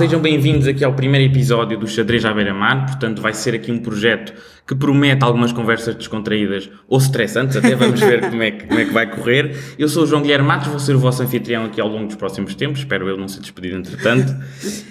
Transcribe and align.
Sejam 0.00 0.18
bem-vindos 0.18 0.66
aqui 0.66 0.82
ao 0.82 0.94
primeiro 0.94 1.30
episódio 1.30 1.78
do 1.78 1.86
Xadrez 1.86 2.24
à 2.24 2.32
Beira-Mar. 2.32 2.86
Portanto, 2.86 3.20
vai 3.20 3.34
ser 3.34 3.54
aqui 3.54 3.70
um 3.70 3.78
projeto 3.80 4.32
que 4.70 4.74
promete 4.76 5.24
algumas 5.24 5.52
conversas 5.52 5.96
descontraídas 5.96 6.70
ou 6.86 6.96
estressantes, 6.96 7.56
até 7.56 7.74
vamos 7.74 7.98
ver 7.98 8.20
como 8.30 8.40
é, 8.40 8.52
que, 8.52 8.66
como 8.68 8.78
é 8.78 8.84
que 8.84 8.92
vai 8.92 9.10
correr. 9.10 9.56
Eu 9.76 9.88
sou 9.88 10.04
o 10.04 10.06
João 10.06 10.22
Guilherme 10.22 10.46
Matos, 10.46 10.68
vou 10.68 10.78
ser 10.78 10.94
o 10.94 10.98
vosso 11.00 11.20
anfitrião 11.24 11.64
aqui 11.64 11.80
ao 11.80 11.88
longo 11.88 12.06
dos 12.06 12.14
próximos 12.14 12.54
tempos, 12.54 12.78
espero 12.78 13.08
eu 13.08 13.16
não 13.16 13.26
ser 13.26 13.40
despedido 13.40 13.78
entretanto. 13.78 14.32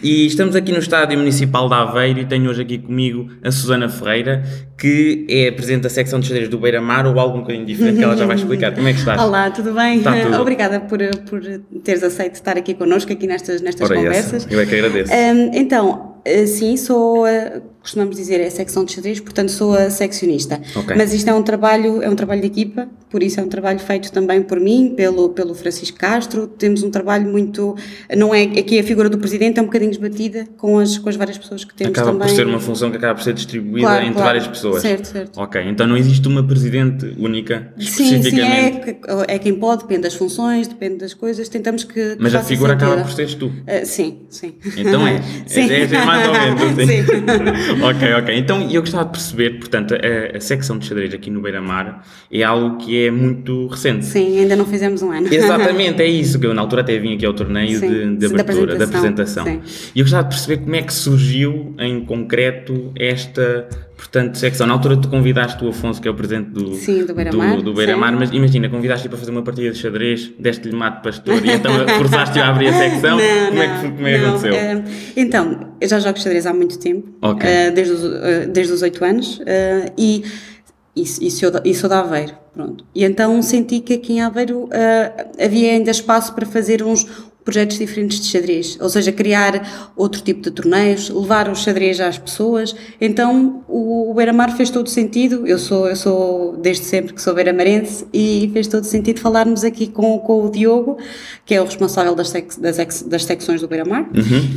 E 0.03 0.25
estamos 0.25 0.53
aqui 0.53 0.73
no 0.73 0.79
Estádio 0.79 1.17
Municipal 1.17 1.69
de 1.69 1.75
Aveiro 1.75 2.19
e 2.19 2.25
tenho 2.25 2.49
hoje 2.49 2.61
aqui 2.61 2.77
comigo 2.77 3.29
a 3.41 3.51
Susana 3.51 3.87
Ferreira, 3.87 4.43
que 4.77 5.25
é 5.29 5.49
Presidente 5.49 5.83
da 5.83 5.89
Secção 5.89 6.19
de 6.19 6.27
Xadrez 6.27 6.49
do 6.49 6.57
Beira-Mar 6.57 7.07
ou 7.07 7.17
algo 7.17 7.37
um 7.37 7.41
bocadinho 7.41 7.65
diferente 7.65 7.99
que 7.99 8.03
ela 8.03 8.17
já 8.17 8.25
vai 8.25 8.35
explicar. 8.35 8.75
Como 8.75 8.85
é 8.85 8.91
que 8.91 8.99
estás? 8.99 9.21
Olá, 9.21 9.49
tudo 9.49 9.71
bem? 9.71 9.99
Está 9.99 10.13
tudo. 10.19 10.41
Obrigada 10.41 10.81
por, 10.81 10.99
por 11.29 11.41
teres 11.85 12.03
aceito 12.03 12.33
estar 12.33 12.57
aqui 12.57 12.73
connosco, 12.73 13.13
aqui 13.13 13.25
nestas, 13.25 13.61
nestas 13.61 13.89
Ora, 13.89 13.95
conversas. 13.97 14.45
essa. 14.45 14.53
Eu 14.53 14.59
é 14.59 14.65
que 14.65 14.75
agradeço. 14.75 15.13
Hum, 15.13 15.51
então, 15.53 16.15
eh, 16.25 16.45
sim, 16.45 16.75
sou, 16.75 17.23
a- 17.23 17.61
costumamos 17.89 18.15
dizer, 18.15 18.39
é 18.39 18.47
a 18.47 18.51
secção 18.51 18.85
de 18.85 18.93
xadrez, 18.93 19.19
portanto 19.19 19.49
sou 19.51 19.73
a 19.73 19.89
seccionista. 19.89 20.61
Ok. 20.75 20.95
Mas 20.95 21.11
isto 21.13 21.27
é 21.27 21.33
um 21.33 21.41
trabalho, 21.41 22.03
é 22.03 22.09
um 22.09 22.15
trabalho 22.15 22.41
de 22.41 22.47
equipa, 22.47 22.87
por 23.09 23.23
isso 23.23 23.39
é 23.39 23.43
um 23.43 23.47
trabalho 23.49 23.79
feito 23.79 24.11
também 24.11 24.41
por 24.43 24.59
mim, 24.59 24.93
pelo, 24.95 25.29
pelo 25.29 25.55
Francisco 25.55 25.97
Castro. 25.97 26.47
Temos 26.47 26.83
um 26.83 26.91
trabalho 26.91 27.29
muito, 27.29 27.75
não 28.15 28.33
é, 28.33 28.43
aqui 28.43 28.79
a 28.79 28.83
figura 28.83 29.09
do 29.09 29.17
presidente 29.17 29.59
é 29.59 29.61
um 29.61 29.65
bocadinho 29.65 29.91
esbatida 29.91 30.47
com 30.57 30.77
as, 30.77 30.97
com 30.97 31.09
as 31.09 31.15
várias 31.15 31.37
pessoas 31.37 31.63
que 31.65 31.73
temos 31.73 31.97
Acaba 31.97 32.11
também. 32.11 32.27
por 32.27 32.35
ser 32.35 32.45
uma 32.45 32.59
função 32.59 32.91
que 32.91 32.97
acaba 32.97 33.15
por 33.15 33.23
ser 33.23 33.33
distribuída 33.33 33.87
Claro, 33.87 34.01
entre 34.03 34.13
claro. 34.13 34.27
várias 34.27 34.47
pessoas. 34.47 34.81
Certo, 34.81 35.05
certo. 35.05 35.39
Ok, 35.39 35.61
então 35.65 35.87
não 35.87 35.97
existe 35.97 36.27
uma 36.27 36.45
presidente 36.45 37.15
única, 37.17 37.73
Sim, 37.79 37.85
sim, 37.87 38.03
é, 38.03 38.17
especificamente. 38.17 38.99
é 39.27 39.39
quem 39.39 39.55
pode, 39.55 39.83
depende 39.83 40.01
das 40.01 40.13
funções, 40.13 40.67
depende 40.67 40.97
das 40.97 41.13
coisas, 41.13 41.49
tentamos 41.49 41.83
que. 41.83 41.93
que 41.93 42.17
Mas 42.19 42.35
a 42.35 42.43
figura 42.43 42.73
acaba 42.73 42.97
por 43.01 43.11
seres 43.11 43.33
tu. 43.33 43.51
Ah, 43.65 43.83
sim, 43.83 44.19
sim. 44.29 44.53
Então 44.77 45.07
é. 45.07 45.21
Sim. 45.47 45.69
É, 45.69 45.83
é 45.83 46.05
mais 46.05 46.27
ou 46.27 46.33
menos 46.33 46.61
assim. 46.61 46.85
Sim. 46.99 47.78
Ok, 47.81 48.13
ok. 48.13 48.37
Então 48.37 48.61
eu 48.69 48.81
gostava 48.81 49.05
de 49.05 49.11
perceber, 49.11 49.59
portanto, 49.59 49.93
a, 49.95 50.37
a 50.37 50.39
secção 50.39 50.77
de 50.77 50.85
xadrez 50.85 51.13
aqui 51.13 51.29
no 51.29 51.41
Beira-Mar 51.41 52.03
é 52.31 52.43
algo 52.43 52.77
que 52.77 53.05
é 53.05 53.11
muito 53.11 53.67
recente. 53.67 54.05
Sim, 54.05 54.39
ainda 54.39 54.55
não 54.55 54.65
fizemos 54.65 55.01
um 55.01 55.11
ano. 55.11 55.27
Exatamente, 55.33 56.01
é 56.01 56.07
isso 56.07 56.39
que 56.39 56.45
eu 56.45 56.53
na 56.53 56.61
altura 56.61 56.81
até 56.81 56.97
vim 56.97 57.15
aqui 57.15 57.25
ao 57.25 57.33
torneio 57.33 57.79
Sim, 57.79 57.89
de, 57.89 58.27
de 58.27 58.33
da 58.33 58.41
abertura, 58.41 58.75
da 58.75 58.85
apresentação. 58.85 59.43
apresentação, 59.43 59.89
E 59.95 59.99
eu 59.99 60.03
gostava 60.05 60.23
de 60.23 60.29
perceber 60.29 60.63
como 60.63 60.75
é 60.75 60.81
que 60.81 60.93
surgiu 60.93 61.75
em 61.79 62.03
concreto 62.05 62.91
esta, 62.97 63.67
portanto, 63.99 64.37
secção. 64.37 64.65
Na 64.65 64.73
altura 64.73 64.95
tu 64.95 65.09
convidaste 65.09 65.63
o 65.63 65.69
Afonso, 65.69 66.01
que 66.01 66.07
é 66.07 66.11
o 66.11 66.13
presidente 66.13 66.51
do, 66.51 66.73
Sim, 66.75 67.05
do 67.05 67.13
Beira-Mar, 67.13 67.57
do, 67.57 67.73
do 67.73 67.81
sim. 67.81 67.95
mas 67.95 68.31
imagina, 68.31 68.69
convidaste-o 68.69 69.09
para 69.09 69.19
fazer 69.19 69.31
uma 69.31 69.41
partida 69.41 69.71
de 69.71 69.77
xadrez, 69.77 70.31
deste-lhe 70.39 70.75
mate 70.75 71.03
pastor 71.03 71.45
e 71.45 71.51
então 71.51 71.71
forçaste-o 71.99 72.41
a 72.41 72.47
abrir 72.47 72.69
a 72.69 72.73
secção. 72.73 73.17
Não, 73.17 73.47
como 73.49 73.61
é 73.61 73.67
não, 73.67 73.81
que, 73.81 73.95
como 73.95 74.07
é 74.07 74.17
que 74.17 74.25
aconteceu? 74.25 74.53
Eh, 74.53 74.83
então, 75.17 75.73
eu 75.81 75.87
já 75.89 75.99
jogo 75.99 76.17
xadrez 76.17 76.45
há 76.45 76.53
muito 76.53 76.79
tempo, 76.79 77.09
Ok. 77.21 77.47
eh, 77.47 77.71
desde, 77.71 77.93
os, 77.93 78.03
eh, 78.23 78.45
desde 78.47 78.73
os 78.73 78.81
8 78.81 79.03
anos, 79.05 79.41
e, 79.97 80.23
e, 80.95 81.01
e, 81.01 81.31
sou 81.31 81.51
da, 81.51 81.61
e 81.65 81.75
sou 81.75 81.89
de 81.89 81.95
Aveiro, 81.95 82.33
pronto. 82.53 82.85
E 82.95 83.03
então 83.03 83.41
senti 83.41 83.81
que 83.81 83.95
aqui 83.95 84.13
em 84.13 84.21
Aveiro 84.21 84.69
havia 85.43 85.71
ainda 85.71 85.91
espaço 85.91 86.33
para 86.33 86.45
fazer 86.45 86.83
uns 86.83 87.05
projetos 87.49 87.79
diferentes 87.79 88.19
de 88.19 88.27
xadrez, 88.27 88.77
ou 88.79 88.89
seja, 88.89 89.11
criar 89.11 89.91
outro 89.95 90.21
tipo 90.21 90.41
de 90.41 90.51
torneios, 90.51 91.09
levar 91.09 91.49
o 91.49 91.55
xadrez 91.55 91.99
às 91.99 92.17
pessoas. 92.17 92.75
Então 93.01 93.63
o, 93.67 94.11
o 94.11 94.13
Beira-Mar 94.13 94.55
fez 94.55 94.69
todo 94.69 94.87
sentido. 94.87 95.47
Eu 95.47 95.57
sou, 95.57 95.87
eu 95.89 95.95
sou 95.95 96.57
desde 96.57 96.85
sempre 96.85 97.13
que 97.15 97.21
sou 97.21 97.33
beiramarense 97.33 98.05
e 98.13 98.51
fez 98.53 98.67
todo 98.67 98.83
sentido 98.83 99.19
falarmos 99.19 99.63
aqui 99.63 99.87
com, 99.87 100.19
com 100.19 100.45
o 100.45 100.51
Diogo, 100.51 100.97
que 101.43 101.55
é 101.55 101.61
o 101.61 101.65
responsável 101.65 102.13
das, 102.13 102.29
sec, 102.29 102.59
das, 102.59 102.77
ex- 102.77 103.01
das 103.01 103.23
secções 103.23 103.61
do 103.61 103.67
Beira-Mar, 103.67 104.07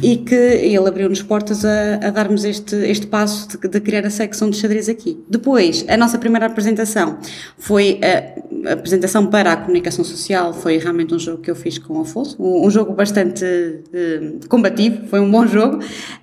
e 0.02 0.16
que 0.18 0.34
ele 0.34 0.86
abriu-nos 0.86 1.22
portas 1.22 1.64
a, 1.64 1.94
a 2.08 2.10
darmos 2.10 2.44
este, 2.44 2.76
este 2.76 3.06
passo 3.06 3.48
de, 3.48 3.68
de 3.68 3.80
criar 3.80 4.04
a 4.04 4.10
secção 4.10 4.50
de 4.50 4.56
xadrez 4.56 4.88
aqui. 4.88 5.18
Depois, 5.28 5.84
a 5.88 5.96
nossa 5.96 6.18
primeira 6.18 6.46
apresentação 6.46 7.16
foi 7.56 8.00
a, 8.02 8.68
a 8.70 8.72
apresentação 8.74 9.26
para 9.26 9.52
a 9.52 9.56
comunicação 9.56 10.04
social, 10.04 10.52
foi 10.52 10.76
realmente 10.76 11.14
um 11.14 11.18
jogo 11.18 11.40
que 11.40 11.50
eu 11.50 11.56
fiz 11.56 11.78
com 11.78 11.98
o 11.98 12.02
Afonso, 12.02 12.36
um, 12.42 12.66
um 12.66 12.70
jogo 12.70 12.81
bastante 12.86 13.44
eh, 13.44 14.32
combativo, 14.48 15.06
foi 15.08 15.20
um 15.20 15.30
bom 15.30 15.46
jogo, 15.46 15.78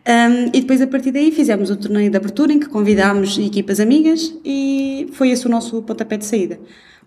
Um, 0.10 0.48
e 0.54 0.62
depois 0.62 0.82
a 0.82 0.88
partir 0.88 1.12
daí 1.12 1.32
fizemos 1.32 1.70
o 1.70 1.76
torneio 1.76 2.10
de 2.10 2.18
abertura 2.18 2.52
em 2.52 2.60
que 2.60 2.68
convidámos 2.68 3.38
equipas 3.38 3.80
amigas 3.80 4.34
e 4.44 5.08
foi 5.14 5.30
esse 5.30 5.46
o 5.46 5.50
nosso 5.50 5.82
pontapé 5.84 6.18
de 6.18 6.26
saída. 6.26 6.60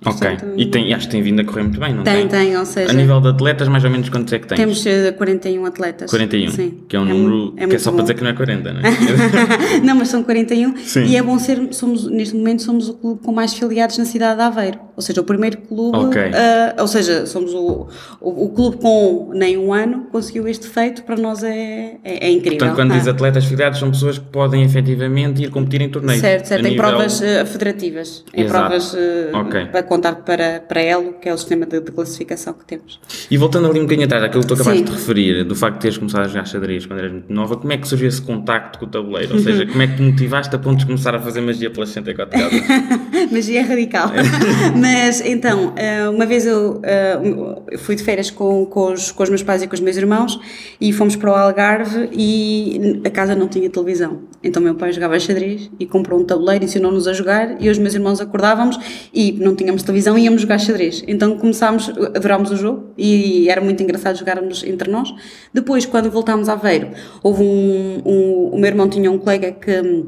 Ok, 0.05 0.19
Portanto, 0.31 0.55
e 0.57 0.67
tem, 0.67 0.93
acho 0.95 1.07
que 1.07 1.13
tem 1.13 1.23
vindo 1.23 1.41
a 1.41 1.45
correr 1.45 1.63
muito 1.63 1.79
bem, 1.79 1.95
não 1.95 2.03
Tem, 2.03 2.27
tem? 2.27 2.47
tem, 2.47 2.57
ou 2.57 2.65
seja- 2.67 2.91
A 2.91 2.95
nível 2.95 3.21
de 3.21 3.29
atletas, 3.29 3.69
mais 3.69 3.85
ou 3.85 3.91
menos 3.91 4.09
quantos 4.09 4.33
é 4.33 4.39
que 4.41 4.47
tens? 4.49 4.57
Temos 4.57 4.85
eh, 4.87 5.13
41 5.13 5.65
atletas. 5.65 6.11
41, 6.11 6.51
Sim. 6.51 6.75
que 6.89 6.97
é 6.97 7.01
um 7.01 7.05
mu- 7.07 7.15
número 7.29 7.69
que 7.69 7.77
é 7.77 7.79
só 7.79 7.91
para 7.91 7.99
bom. 7.99 8.03
dizer 8.03 8.15
que 8.15 8.23
não 8.25 8.31
é 8.31 8.35
40, 8.35 8.73
não 8.73 8.81
é? 8.81 8.83
não, 9.85 9.95
mas 9.97 10.09
são 10.09 10.23
41 10.25 10.77
Sim. 10.79 11.05
e 11.05 11.17
é 11.17 11.23
bom 11.23 11.39
ser, 11.39 11.69
somos, 11.73 12.09
neste 12.11 12.35
momento 12.37 12.63
somos 12.63 12.89
o 12.89 12.95
clube 12.95 13.21
com 13.23 13.33
mais 13.33 13.53
filiados 13.55 13.97
na 13.99 14.05
cidade 14.05 14.37
de 14.37 14.43
Aveiro, 14.43 14.79
ou 15.03 15.07
seja, 15.07 15.21
o 15.21 15.25
primeiro 15.25 15.59
clube, 15.59 15.99
Ok. 15.99 16.21
ah, 16.33 16.77
ou 16.81 16.87
seja, 16.87 17.27
somos 17.27 17.53
o, 17.53 17.89
o, 18.21 18.45
o 18.45 18.49
clube 18.51 18.77
com 18.77 19.31
nem 19.35 19.57
um 19.59 19.73
ano 19.75 20.07
conseguiu 20.13 20.47
este 20.47 20.69
feito, 20.69 21.03
para 21.03 21.17
nós 21.17 21.43
é, 21.43 21.97
é, 22.05 22.27
é 22.27 22.31
incrível. 22.31 22.59
Portanto, 22.59 22.77
quando 22.77 22.93
Ah. 22.93 22.99
diz 22.99 23.09
atletas 23.09 23.45
filiados, 23.45 23.79
são 23.81 23.91
pessoas 23.91 24.19
que 24.19 24.25
podem 24.27 24.63
efetivamente 24.63 25.43
ir 25.43 25.51
competir 25.51 25.81
em 25.83 25.89
torneios. 25.89 26.21
Certo, 26.21 26.47
certo, 26.47 26.67
em 26.67 26.71
nível- 26.71 26.85
provas 26.89 27.21
eh, 27.21 27.45
federativas, 27.45 28.25
em 28.33 28.43
Exato. 28.45 28.61
provas 28.69 28.95
eh, 28.95 29.31
Ok. 29.35 29.67
para 29.67 29.83
contar 29.83 30.15
para, 30.17 30.61
para 30.61 30.81
Elo, 30.81 31.15
que 31.15 31.29
é 31.29 31.35
o 31.35 31.37
sistema 31.39 31.67
de, 31.67 31.81
de 31.81 31.91
classificação 31.91 32.53
que 32.55 32.65
temos. 32.65 33.01
E 33.31 33.37
voltando 33.37 33.67
ali 33.69 33.81
um 33.81 33.83
bocadinho 33.83 34.07
atrás, 34.07 34.23
àquilo 34.23 34.43
que 34.43 34.49
tu 34.49 34.55
acabaste 34.55 34.79
Sim. 34.79 34.85
de 34.85 34.93
referir, 34.93 35.45
do 35.45 35.57
facto 35.57 35.75
de 35.77 35.81
teres 35.83 35.99
começado 35.99 36.25
a 36.25 36.29
jogar 36.29 36.45
xadrez 36.47 36.87
quando 36.87 36.99
eras 37.01 37.13
muito 37.13 37.33
nova, 37.33 37.57
como 37.57 37.73
é 37.73 37.77
que 37.79 37.89
surgiu 37.89 38.07
esse 38.09 38.23
contacto 38.23 38.79
com 38.79 38.85
o 38.87 38.89
tabuleiro? 38.89 39.35
Ou 39.35 39.41
seja, 39.41 39.67
como 39.67 39.83
é 39.83 39.87
que 39.89 39.97
te 39.97 40.03
motivaste 40.03 40.55
a 40.55 40.59
ponto 40.59 40.79
de 40.79 40.87
começar 40.87 41.15
a 41.15 41.19
fazer 41.21 41.41
magia 41.41 41.71
pelas 41.71 41.89
64 41.89 42.39
casas? 42.39 42.61
Magia 43.33 43.61
é 43.61 43.63
radical. 43.63 44.11
Mas 44.13 44.21
então, 45.25 45.73
eh, 45.77 46.09
uma 46.09 46.27
vez 46.27 46.47
eu 46.47 46.81
eh, 46.83 47.77
fui 47.79 47.95
de 47.95 48.03
férias 48.03 48.31
com, 48.31 48.67
com, 48.67 48.93
os, 48.93 49.11
com 49.11 49.23
os 49.23 49.29
meus 49.29 49.43
pais 49.43 49.63
e 49.63 49.67
com 49.67 49.75
os 49.75 49.81
meus 49.81 49.97
irmãos 49.97 50.39
e 50.81 50.93
fomos 50.93 51.17
para 51.17 51.31
o 51.31 51.35
Algarve 51.35 52.09
e 52.13 53.01
a 53.05 53.11
casa 53.11 53.35
não 53.35 53.49
tinha 53.49 53.69
televisão. 53.71 54.23
Então 54.43 54.63
meu 54.63 54.75
pai 54.75 54.93
jogava 54.93 55.19
xadrez 55.19 55.71
e 55.79 55.87
comprou 55.87 56.21
um 56.21 56.25
tabuleiro, 56.25 56.65
ensinou-nos 56.65 57.07
a 57.07 57.13
jogar 57.13 57.61
e 57.61 57.69
os 57.69 57.79
meus 57.79 57.95
irmãos 57.95 58.21
acordávamos 58.21 58.79
e 59.13 59.33
não 59.33 59.55
tínhamos 59.55 59.83
televisão 59.83 60.19
e 60.19 60.25
íamos 60.25 60.43
jogar 60.43 60.59
xadrez. 60.59 61.03
Então 61.07 61.37
começámos, 61.37 61.89
adorámos 61.89 62.51
o 62.51 62.57
jogo 62.57 62.91
e 62.97 63.49
era 63.49 63.61
muito 63.61 63.83
engraçado 63.83 64.19
jogarmos 64.19 64.65
entre 64.65 64.91
nós. 64.91 65.13
Depois, 65.53 65.87
quando 65.87 66.11
voltámos 66.11 66.49
a 66.49 66.53
Aveiro, 66.53 66.91
houve 67.23 67.43
um, 67.43 68.03
um 68.05 68.43
o 68.53 68.59
meu 68.59 68.67
irmão 68.67 68.89
tinha 68.89 69.11
um 69.11 69.19
colega 69.19 69.53
que 69.53 70.05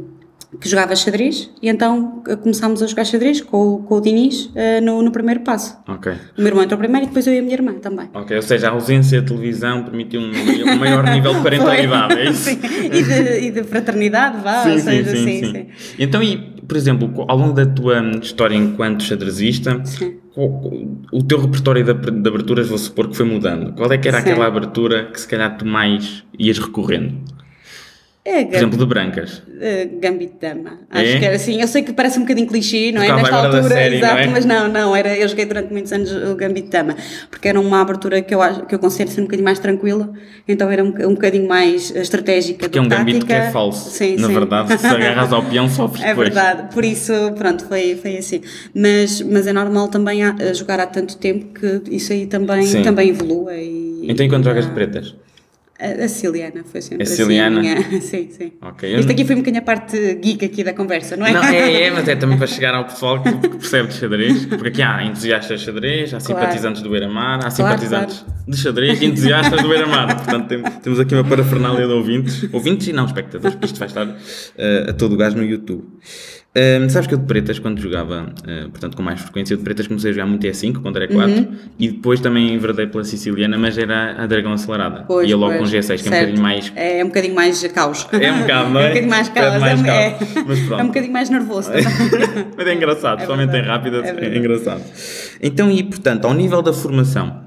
que 0.61 0.69
jogava 0.69 0.95
xadrez 0.97 1.51
e 1.63 1.69
então 1.69 2.23
eh, 2.29 2.37
começámos 2.37 2.83
a 2.83 2.87
jogar 2.87 3.05
xadrez 3.05 3.41
com, 3.41 3.75
o- 3.75 3.79
com 3.83 3.97
o 3.97 4.01
Diniz 4.01 4.51
eh, 4.55 4.81
no, 4.81 5.03
no 5.03 5.11
primeiro 5.11 5.41
passo. 5.41 5.77
O 5.89 6.39
meu 6.39 6.47
irmão 6.49 6.63
entrou 6.65 6.79
primeiro 6.79 7.07
e 7.07 7.09
depois 7.09 7.27
eu 7.27 7.35
e 7.35 7.39
a 7.39 7.43
minha 7.43 7.55
irmã 7.55 7.73
também. 7.75 8.09
Ok, 8.15 8.37
ou 8.37 8.43
seja, 8.43 8.69
a 8.69 8.71
ausência 8.73 9.21
de 9.21 9.27
televisão 9.27 9.83
permitiu 9.85 10.21
um, 10.21 10.31
um 10.31 10.77
maior 10.77 11.05
nível 11.05 11.35
de 11.35 11.41
parentalidade, 11.45 12.15
é 12.21 12.25
isso? 12.31 12.51
Sim. 12.51 12.61
E, 12.93 13.03
de, 13.03 13.47
e 13.47 13.51
de 13.51 13.65
fraternidade, 13.65 14.43
vá, 14.43 14.65
ou 14.71 14.79
seja, 14.79 15.11
sim, 15.17 15.45
sim. 15.53 15.67
Então, 15.99 16.23
e, 16.23 16.37
por 16.67 16.77
exemplo, 16.77 17.25
ao 17.29 17.37
longo 17.37 17.53
da 17.53 17.67
tua 17.67 18.01
hum, 18.01 18.19
história 18.23 18.55
enquanto 18.57 19.03
xadrezista, 19.03 19.81
Sim. 19.85 20.15
o 20.37 21.23
teu 21.23 21.41
repertório 21.41 21.85
de, 21.85 21.91
aberturas, 22.29 22.69
vou 22.69 22.79
supor 22.79 23.09
que 23.09 23.17
foi 23.17 23.27
mudando. 23.27 23.73
Qual 23.75 23.91
é 23.93 23.99
que 23.99 24.09
era 24.09 24.21
Sim. 24.21 24.31
aquela 24.31 24.47
abertura 24.47 25.07
que 25.13 25.21
se 25.21 25.29
calhar 25.29 25.57
tu 25.57 25.65
mais 25.67 26.25
ias 26.39 26.59
recorrendo? 26.59 27.15
É, 28.27 28.43
Por 28.47 28.55
exemplo, 28.55 28.79
de 28.79 28.87
brancas. 28.87 29.43
Eh, 29.61 29.87
Gambit 30.01 30.33
de 30.33 30.39
Dama. 30.49 30.79
Acho 30.91 31.05
É? 31.13 31.19
que 31.19 31.25
era 31.27 31.37
assim. 31.37 31.61
Eu 31.61 31.69
sei 31.69 31.83
que 31.83 31.93
parece 31.93 32.19
um 32.19 32.23
bocadinho 32.23 32.47
clichê, 32.47 32.91
não 32.91 33.03
é? 33.03 33.15
Nesta 33.15 33.37
altura, 33.37 33.63
série, 33.65 33.99
não 34.01 34.07
exato, 34.09 34.19
é? 34.23 34.27
mas 34.29 34.45
não, 34.47 34.67
não. 34.67 34.97
Era, 34.97 35.15
eu 35.15 35.29
joguei 35.29 35.45
durante 35.45 35.71
muitos 35.71 35.93
anos 35.93 36.11
o 36.11 36.35
Gambit 36.35 36.71
Dama, 36.71 36.97
porque 37.31 37.49
era 37.49 37.61
uma 37.61 37.83
abertura 37.83 38.23
que 38.23 38.35
eu, 38.35 38.41
que 38.67 38.75
eu 38.75 38.79
considero 38.79 39.11
ser 39.11 39.21
um 39.21 39.25
bocadinho 39.25 39.45
mais 39.45 39.59
tranquila, 39.59 40.11
então 40.49 40.71
era 40.71 40.83
um, 40.83 40.89
um 40.89 41.13
bocadinho 41.15 41.47
mais 41.47 41.95
estratégica. 41.95 42.67
Que 42.67 42.79
é 42.79 42.81
um 42.81 42.89
do 42.89 42.97
gambito 42.97 43.27
que 43.27 43.33
é 43.35 43.51
falso. 43.51 43.91
Sim, 43.91 44.17
Na 44.17 44.29
sim. 44.29 44.33
verdade, 44.33 44.79
se 44.79 44.87
agarras 44.87 45.31
ao 45.31 45.43
peão, 45.45 45.69
sofres 45.69 46.01
É 46.05 46.09
depois. 46.09 46.29
verdade, 46.33 46.73
por 46.73 46.83
isso, 46.83 47.13
pronto, 47.37 47.67
foi, 47.67 47.95
foi 47.97 48.17
assim. 48.17 48.41
Mas, 48.75 49.21
mas 49.21 49.47
é 49.47 49.53
normal 49.53 49.89
também 49.89 50.25
há- 50.25 50.35
jogar 50.55 50.81
há 50.81 50.87
tanto 50.87 51.19
tempo 51.19 51.53
que 51.53 51.95
isso 51.95 52.11
aí 52.11 52.25
também, 52.27 52.63
Sim. 52.63 52.83
também 52.83 53.11
evolua. 53.11 53.55
E, 53.55 54.07
Então, 54.09 54.25
e 54.25 54.31
quando 54.31 54.45
jogas 54.45 54.65
de 54.65 54.73
pretas? 54.73 55.15
A, 55.77 56.07
Ciliana 56.07 56.63
foi 56.65 56.81
sempre 56.81 57.03
A 57.03 57.07
assim, 57.07 57.17
Ciliana? 57.17 57.61
minha- 57.61 57.83
sim, 58.01 58.29
sim. 58.31 58.53
Ok, 58.63 58.95
eu 58.95 59.01
Isto 59.01 59.11
aqui 59.11 59.25
foi 59.25 59.35
um 59.35 59.39
bocadinho 59.39 59.61
a 59.61 59.65
parte 59.65 60.15
geek 60.15 60.45
aqui 60.45 60.63
da 60.63 60.73
conversa, 60.73 61.17
não 61.17 61.27
é? 61.27 61.33
Não, 61.33 61.43
é, 61.43 61.83
é, 61.83 61.91
mas 61.93 62.07
é 62.07 62.15
também 62.15 62.39
para 62.39 62.47
chegar 62.47 62.75
ao 62.77 62.85
pessoal 62.85 63.21
que, 63.23 63.33
que 63.33 63.49
percebe 63.49 63.89
de 63.89 63.95
xadrez, 63.95 64.47
porque 64.47 64.69
aqui 64.69 64.83
há 64.83 65.03
entusiastas 65.05 65.59
de 65.61 65.67
xadrez, 65.67 66.15
há 66.15 66.19
Claro. 66.21 66.25
simpatizantes 66.43 66.81
do 66.81 66.91
Beira-Mar, 66.91 67.39
há 67.39 67.39
Claro, 67.41 67.55
simpatizantes 67.57 68.25
de 68.47 68.57
xadrez 68.57 69.03
e 69.03 69.07
entusiastas 69.07 69.61
do 69.63 69.69
Beira-Mar. 69.69 70.15
Portanto, 70.17 70.47
tem- 70.49 70.63
temos 70.63 71.01
aqui 71.01 71.13
uma 71.15 71.25
parafernália 71.25 71.87
de 71.89 71.93
ouvintes, 71.93 72.49
ouvintes 72.53 72.87
e 72.87 72.93
não 72.93 73.07
espectadores, 73.07 73.55
porque 73.57 73.67
isto 73.67 73.79
vai 73.81 73.89
estar 73.89 74.07
eh, 74.57 74.87
a 74.91 74.93
todo 74.93 75.15
o 75.15 75.17
gás 75.17 75.35
no 75.35 75.43
YouTube. 75.45 75.85
Hum, 76.57 76.89
sabes 76.89 77.09
que 77.09 77.15
eu 77.15 77.19
de 77.19 77.25
pretas, 77.25 77.59
quando 77.59 77.81
jogava, 77.81 78.29
uh, 78.29 78.71
portanto 78.71 78.97
com 78.97 79.03
mais 79.03 79.21
frequência, 79.21 79.55
eu 79.55 79.59
de 79.59 79.65
pretas 79.65 79.89
comecei 79.89 80.11
a 80.11 80.15
jogar 80.15 80.27
muito 80.27 80.47
E5, 80.47 80.81
quando 80.81 80.97
era 80.99 81.09
4, 81.09 81.35
uhum. 81.35 81.49
e 81.77 81.89
depois 81.89 82.21
também 82.21 82.55
enverdei 82.55 82.87
pela 82.87 83.03
siciliana, 83.03 83.59
mas 83.59 83.77
era 83.77 84.23
a 84.23 84.27
dragão 84.27 84.53
acelerada. 84.53 85.03
Pois, 85.05 85.29
Ia 85.29 85.37
logo 85.37 85.59
pois, 85.59 85.71
com 85.73 85.77
G6, 85.77 85.97
que 85.97 85.99
certo. 85.99 86.07
é 86.07 86.17
um 86.17 86.21
bocadinho 86.21 86.43
mais. 86.43 86.73
É, 86.77 87.01
é 87.01 87.05
um 87.05 87.09
bocadinho 87.09 87.35
mais 87.35 87.67
caos. 87.67 88.07
É 88.13 88.33
um 88.33 88.43
bocado, 88.43 88.71
não 88.75 88.81
é? 88.81 88.85
É 88.85 88.87
um 88.87 88.89
bocadinho 88.91 89.11
mais 89.11 89.29
caos. 89.31 89.61
mais 89.61 89.81
é, 89.81 89.85
caos. 89.85 90.37
É, 90.37 90.45
mas 90.47 90.61
pronto. 90.61 90.81
é 90.81 90.83
um 90.85 90.87
bocadinho 90.87 91.13
mais 91.13 91.31
nervoso. 91.31 91.71
mas 92.57 92.67
é 92.69 92.75
engraçado, 92.75 93.23
é 93.23 93.27
somente 93.27 93.57
em 93.57 93.63
rápida, 93.63 93.97
é, 94.05 94.25
é 94.25 94.39
engraçado. 94.39 94.83
Então, 95.43 95.69
e 95.69 95.83
portanto, 95.83 96.25
ao 96.25 96.35
nível 96.35 96.63
da 96.63 96.73
formação 96.73 97.43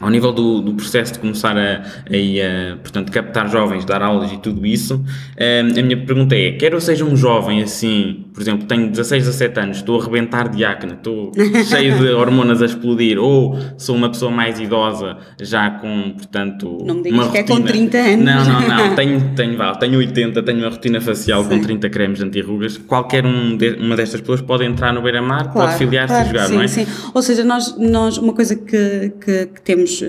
ao 0.00 0.10
nível 0.10 0.30
do, 0.32 0.60
do, 0.60 0.74
processo 0.74 1.14
de 1.14 1.18
começar 1.20 1.56
a, 1.56 1.78
a, 1.80 2.72
a, 2.72 2.76
portanto, 2.76 3.10
captar 3.10 3.48
jovens, 3.48 3.84
dar 3.84 4.02
aulas 4.02 4.30
e 4.30 4.36
tudo 4.36 4.66
isso, 4.66 5.02
a 5.38 5.82
minha 5.82 5.96
pergunta 5.96 6.36
é, 6.36 6.52
quer 6.52 6.74
eu 6.74 6.80
seja 6.82 7.04
um 7.04 7.16
jovem 7.16 7.62
assim, 7.62 8.25
por 8.36 8.42
exemplo, 8.42 8.66
tenho 8.66 8.90
16, 8.90 9.24
17 9.24 9.60
anos, 9.60 9.76
estou 9.78 9.98
a 9.98 10.02
arrebentar 10.02 10.50
de 10.50 10.62
acne, 10.62 10.92
estou 10.92 11.32
cheio 11.64 11.98
de 11.98 12.10
hormonas 12.10 12.60
a 12.60 12.66
explodir, 12.66 13.18
ou 13.18 13.58
sou 13.78 13.96
uma 13.96 14.10
pessoa 14.10 14.30
mais 14.30 14.60
idosa, 14.60 15.16
já 15.40 15.70
com, 15.70 16.12
portanto, 16.12 16.76
Não 16.84 16.96
me 16.96 17.04
digas 17.04 17.30
que 17.30 17.38
rotina... 17.38 17.40
é 17.40 17.62
com 17.62 17.62
30 17.62 17.98
anos. 17.98 18.24
Não, 18.26 18.44
não, 18.44 18.68
não, 18.68 18.92
tenho, 18.94 19.34
tenho, 19.34 19.56
vá, 19.56 19.74
tenho 19.76 19.96
80, 19.96 20.42
tenho 20.42 20.58
uma 20.58 20.68
rotina 20.68 21.00
facial 21.00 21.44
sim. 21.44 21.48
com 21.48 21.60
30 21.62 21.88
cremes 21.88 22.20
anti-rugas, 22.20 22.76
qualquer 22.76 23.24
um 23.24 23.56
de, 23.56 23.70
uma 23.76 23.96
destas 23.96 24.20
pessoas 24.20 24.42
pode 24.42 24.66
entrar 24.66 24.92
no 24.92 25.00
beira-mar, 25.00 25.50
claro, 25.50 25.70
pode 25.70 25.78
filiar-se 25.78 26.12
claro, 26.12 26.26
e 26.26 26.28
jogar, 26.28 26.46
sim, 26.48 26.54
não 26.56 26.62
é? 26.62 26.68
Sim, 26.68 26.86
ou 27.14 27.22
seja, 27.22 27.42
nós, 27.42 27.74
nós 27.78 28.18
uma 28.18 28.34
coisa 28.34 28.54
que, 28.54 29.14
que, 29.18 29.46
que 29.46 29.62
temos 29.62 29.86
temos 29.86 30.02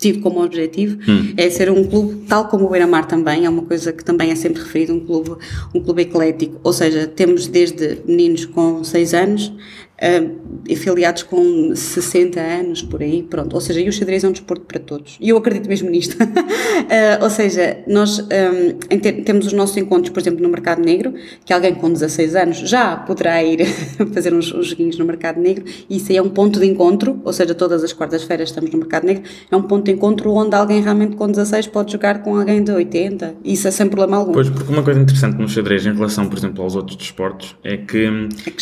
tido 0.00 0.20
como 0.20 0.42
objetivo 0.42 0.98
hum. 1.06 1.34
é 1.36 1.50
ser 1.50 1.70
um 1.70 1.84
clube 1.84 2.24
tal 2.26 2.48
como 2.48 2.66
o 2.66 2.70
Beira-Mar 2.70 3.06
também, 3.06 3.44
é 3.44 3.50
uma 3.50 3.62
coisa 3.62 3.92
que 3.92 4.02
também 4.02 4.30
é 4.30 4.34
sempre 4.34 4.62
referido, 4.62 4.94
um 4.94 5.00
clube, 5.00 5.36
um 5.74 5.80
clube 5.80 6.02
eclético, 6.02 6.58
ou 6.64 6.72
seja, 6.72 7.06
temos 7.06 7.46
desde 7.46 7.98
meninos 8.06 8.46
com 8.46 8.82
6 8.82 9.14
anos 9.14 9.52
uh, 10.00 10.72
afiliados 10.72 11.22
com 11.22 11.74
60 11.74 12.40
anos, 12.40 12.82
por 12.82 13.02
aí, 13.02 13.22
pronto. 13.22 13.54
Ou 13.54 13.60
seja, 13.60 13.80
e 13.80 13.88
o 13.88 13.92
xadrez 13.92 14.24
é 14.24 14.28
um 14.28 14.32
desporto 14.32 14.64
para 14.64 14.78
todos. 14.78 15.16
E 15.20 15.28
eu 15.28 15.36
acredito 15.36 15.68
mesmo 15.68 15.90
nisto. 15.90 16.14
uh, 16.22 17.22
ou 17.22 17.30
seja, 17.30 17.78
nós 17.86 18.18
um, 18.18 18.98
ter, 18.98 19.22
temos 19.24 19.46
os 19.46 19.52
nossos 19.52 19.76
encontros, 19.76 20.10
por 20.10 20.20
exemplo, 20.20 20.42
no 20.42 20.48
mercado 20.48 20.82
negro, 20.82 21.14
que 21.44 21.52
alguém 21.52 21.74
com 21.74 21.92
16 21.92 22.36
anos 22.36 22.58
já 22.58 22.96
poderá 22.96 23.42
ir 23.42 23.66
fazer 24.12 24.32
uns, 24.32 24.52
uns 24.52 24.68
joguinhos 24.68 24.98
no 24.98 25.04
mercado 25.04 25.40
negro, 25.40 25.64
e 25.88 25.96
isso 25.96 26.10
aí 26.10 26.18
é 26.18 26.22
um 26.22 26.28
ponto 26.28 26.58
de 26.58 26.66
encontro, 26.66 27.20
ou 27.24 27.32
seja, 27.32 27.54
todas 27.54 27.84
as 27.84 27.92
quartas-feiras 27.92 28.48
estamos 28.48 28.70
no 28.70 28.78
mercado 28.78 29.06
negro, 29.06 29.22
é 29.50 29.56
um 29.56 29.62
ponto 29.62 29.84
de 29.84 29.92
encontro 29.92 30.32
onde 30.32 30.54
alguém 30.54 30.82
realmente 30.82 31.16
com 31.16 31.26
16 31.26 31.66
pode 31.68 31.92
jogar 31.92 32.22
com 32.22 32.36
alguém 32.36 32.62
de 32.62 32.70
80, 32.70 33.36
isso 33.44 33.68
é 33.68 33.70
sem 33.70 33.88
problema 33.88 34.16
algum. 34.16 34.32
Pois, 34.32 34.48
porque 34.48 34.72
uma 34.72 34.82
coisa 34.82 35.00
interessante 35.00 35.36
no 35.38 35.48
xadrez 35.48 35.86
em 35.86 35.94
relação, 35.94 36.28
por 36.28 36.38
exemplo, 36.38 36.62
aos 36.62 36.76
outros 36.76 36.96
desportos, 36.96 37.56
é 37.64 37.76
que 37.76 38.08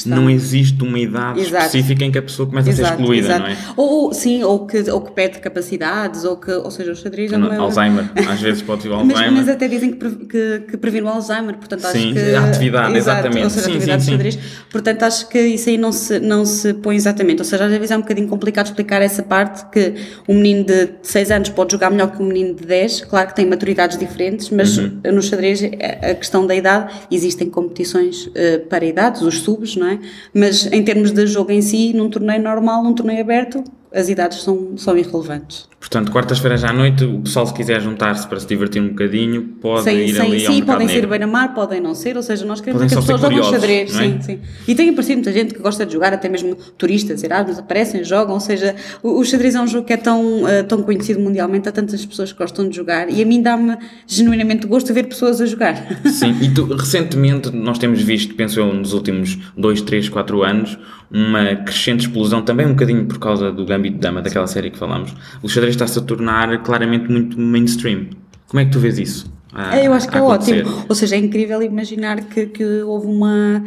não 0.06 0.30
existe 0.30 0.82
uma 0.82 0.98
idade 0.98 1.27
exato. 1.36 1.66
específica 1.66 2.04
em 2.04 2.12
que 2.12 2.18
a 2.18 2.22
pessoa 2.22 2.48
começa 2.48 2.68
exato, 2.68 2.86
a 2.86 2.96
ser 2.96 3.00
excluída, 3.00 3.26
exato. 3.26 3.40
não 3.40 3.48
é? 3.48 3.56
Ou, 3.76 4.12
sim, 4.12 4.42
ou 4.44 4.66
que, 4.66 4.90
ou 4.90 5.00
que 5.00 5.12
perde 5.12 5.38
capacidades, 5.38 6.24
ou 6.24 6.36
que, 6.36 6.50
ou 6.50 6.70
seja, 6.70 6.92
o 6.92 6.96
xadrez... 6.96 7.30
Não, 7.32 7.52
é 7.52 7.56
Alzheimer, 7.56 8.10
às 8.28 8.40
vezes 8.40 8.62
pode 8.62 8.82
vir 8.82 8.90
o 8.90 8.94
Alzheimer. 8.94 9.32
Mas, 9.32 9.46
mas 9.46 9.48
até 9.48 9.68
dizem 9.68 9.92
que, 9.92 10.10
que, 10.26 10.60
que 10.70 10.76
previne 10.76 11.06
o 11.06 11.08
Alzheimer, 11.08 11.56
portanto 11.56 11.84
acho 11.84 11.98
sim, 11.98 12.14
que... 12.14 12.34
a 12.34 12.44
atividade, 12.44 12.96
exatamente. 12.96 13.44
Ou 13.44 13.50
seja, 13.50 13.66
sim, 13.66 13.72
a 13.72 13.74
atividade 13.74 14.04
sim, 14.04 14.10
xadrez. 14.12 14.38
Portanto, 14.70 15.02
acho 15.02 15.28
que 15.28 15.38
isso 15.38 15.68
aí 15.68 15.78
não 15.78 15.92
se, 15.92 16.20
não 16.20 16.44
se 16.44 16.74
põe 16.74 16.96
exatamente. 16.96 17.40
Ou 17.40 17.44
seja, 17.44 17.64
às 17.64 17.70
vezes 17.70 17.90
é 17.90 17.96
um 17.96 18.00
bocadinho 18.00 18.28
complicado 18.28 18.66
explicar 18.66 19.02
essa 19.02 19.22
parte 19.22 19.64
que 19.70 19.94
um 20.28 20.34
menino 20.34 20.64
de 20.64 20.90
6 21.02 21.30
anos 21.30 21.48
pode 21.50 21.72
jogar 21.72 21.90
melhor 21.90 22.10
que 22.12 22.22
um 22.22 22.26
menino 22.26 22.54
de 22.54 22.64
10, 22.64 23.02
claro 23.02 23.28
que 23.28 23.36
tem 23.36 23.46
maturidades 23.46 23.98
diferentes, 23.98 24.50
mas 24.50 24.78
uhum. 24.78 25.00
no 25.12 25.22
xadrez 25.22 25.62
a 25.62 26.14
questão 26.14 26.46
da 26.46 26.54
idade, 26.54 26.92
existem 27.10 27.48
competições 27.48 28.26
uh, 28.26 28.66
para 28.68 28.84
idades, 28.84 29.22
os 29.22 29.40
subs, 29.40 29.76
não 29.76 29.88
é? 29.88 29.98
Mas 30.32 30.66
em 30.66 30.82
termos 30.82 31.12
de 31.12 31.17
jogo 31.26 31.52
em 31.52 31.62
si, 31.62 31.92
num 31.92 32.08
torneio 32.08 32.42
normal, 32.42 32.82
num 32.82 32.94
torneio 32.94 33.20
aberto, 33.20 33.64
as 33.92 34.08
idades 34.08 34.42
são, 34.42 34.76
são 34.76 34.96
irrelevantes. 34.96 35.66
Portanto, 35.80 36.10
quartas-feiras 36.10 36.64
à 36.64 36.72
noite, 36.72 37.04
o 37.04 37.20
pessoal 37.20 37.46
se 37.46 37.54
quiser 37.54 37.80
juntar-se 37.80 38.26
para 38.26 38.38
se 38.40 38.46
divertir 38.46 38.82
um 38.82 38.88
bocadinho, 38.88 39.42
pode 39.60 39.84
sim, 39.84 39.96
ir 39.96 40.14
sim, 40.14 40.20
ali 40.20 40.40
sim, 40.40 40.46
ao 40.46 40.52
Sim, 40.52 40.62
podem 40.62 40.86
negro. 40.86 41.02
ser 41.02 41.06
beira-mar, 41.06 41.54
podem 41.54 41.80
não 41.80 41.94
ser, 41.94 42.16
ou 42.16 42.22
seja, 42.22 42.44
nós 42.44 42.60
queremos 42.60 42.82
podem 42.82 42.88
que 42.88 42.98
as 42.98 43.04
pessoas 43.04 43.32
jogam 43.32 43.50
xadrez. 43.50 43.96
É? 43.96 44.02
Sim, 44.02 44.20
sim. 44.20 44.40
E 44.66 44.74
tem 44.74 44.90
aparecido 44.90 45.18
muita 45.18 45.32
gente 45.32 45.54
que 45.54 45.60
gosta 45.60 45.86
de 45.86 45.92
jogar, 45.92 46.12
até 46.12 46.28
mesmo 46.28 46.56
turistas, 46.76 47.22
Erasmus, 47.22 47.60
aparecem, 47.60 48.02
jogam, 48.02 48.34
ou 48.34 48.40
seja, 48.40 48.74
o, 49.02 49.20
o 49.20 49.24
xadrez 49.24 49.54
é 49.54 49.60
um 49.60 49.68
jogo 49.68 49.86
que 49.86 49.92
é 49.92 49.96
tão, 49.96 50.42
uh, 50.42 50.64
tão 50.66 50.82
conhecido 50.82 51.20
mundialmente, 51.20 51.68
há 51.68 51.72
tantas 51.72 52.04
pessoas 52.04 52.32
que 52.32 52.38
gostam 52.38 52.68
de 52.68 52.76
jogar, 52.76 53.08
e 53.08 53.22
a 53.22 53.24
mim 53.24 53.40
dá-me 53.40 53.76
genuinamente 54.06 54.66
gosto 54.66 54.88
de 54.88 54.92
ver 54.94 55.04
pessoas 55.04 55.40
a 55.40 55.46
jogar. 55.46 55.76
Sim, 56.06 56.36
e 56.42 56.52
tu, 56.52 56.64
recentemente 56.64 57.50
nós 57.50 57.78
temos 57.78 58.02
visto, 58.02 58.34
penso 58.34 58.58
eu, 58.58 58.74
nos 58.74 58.92
últimos 58.92 59.38
2, 59.56 59.80
3, 59.82 60.08
4 60.08 60.42
anos, 60.42 60.76
uma 61.10 61.56
crescente 61.56 62.00
explosão, 62.00 62.42
também 62.42 62.66
um 62.66 62.70
bocadinho 62.70 63.06
por 63.06 63.18
causa 63.18 63.50
do 63.50 63.64
Gambit 63.64 63.94
de 63.94 64.00
Dama, 64.00 64.22
daquela 64.22 64.46
série 64.46 64.70
que 64.70 64.78
falámos. 64.78 65.14
O 65.42 65.48
xadrez 65.48 65.74
está-se 65.74 65.98
a 65.98 66.02
tornar 66.02 66.62
claramente 66.62 67.10
muito 67.10 67.38
mainstream. 67.40 68.08
Como 68.46 68.60
é 68.60 68.64
que 68.64 68.70
tu 68.70 68.78
vês 68.78 68.98
isso? 68.98 69.32
A, 69.52 69.78
eu 69.78 69.92
acho 69.92 70.08
que 70.08 70.16
é 70.16 70.20
ótimo. 70.20 70.84
Ou 70.88 70.94
seja, 70.94 71.16
é 71.16 71.18
incrível 71.18 71.62
imaginar 71.62 72.20
que, 72.20 72.46
que 72.46 72.64
houve 72.82 73.06
uma 73.06 73.62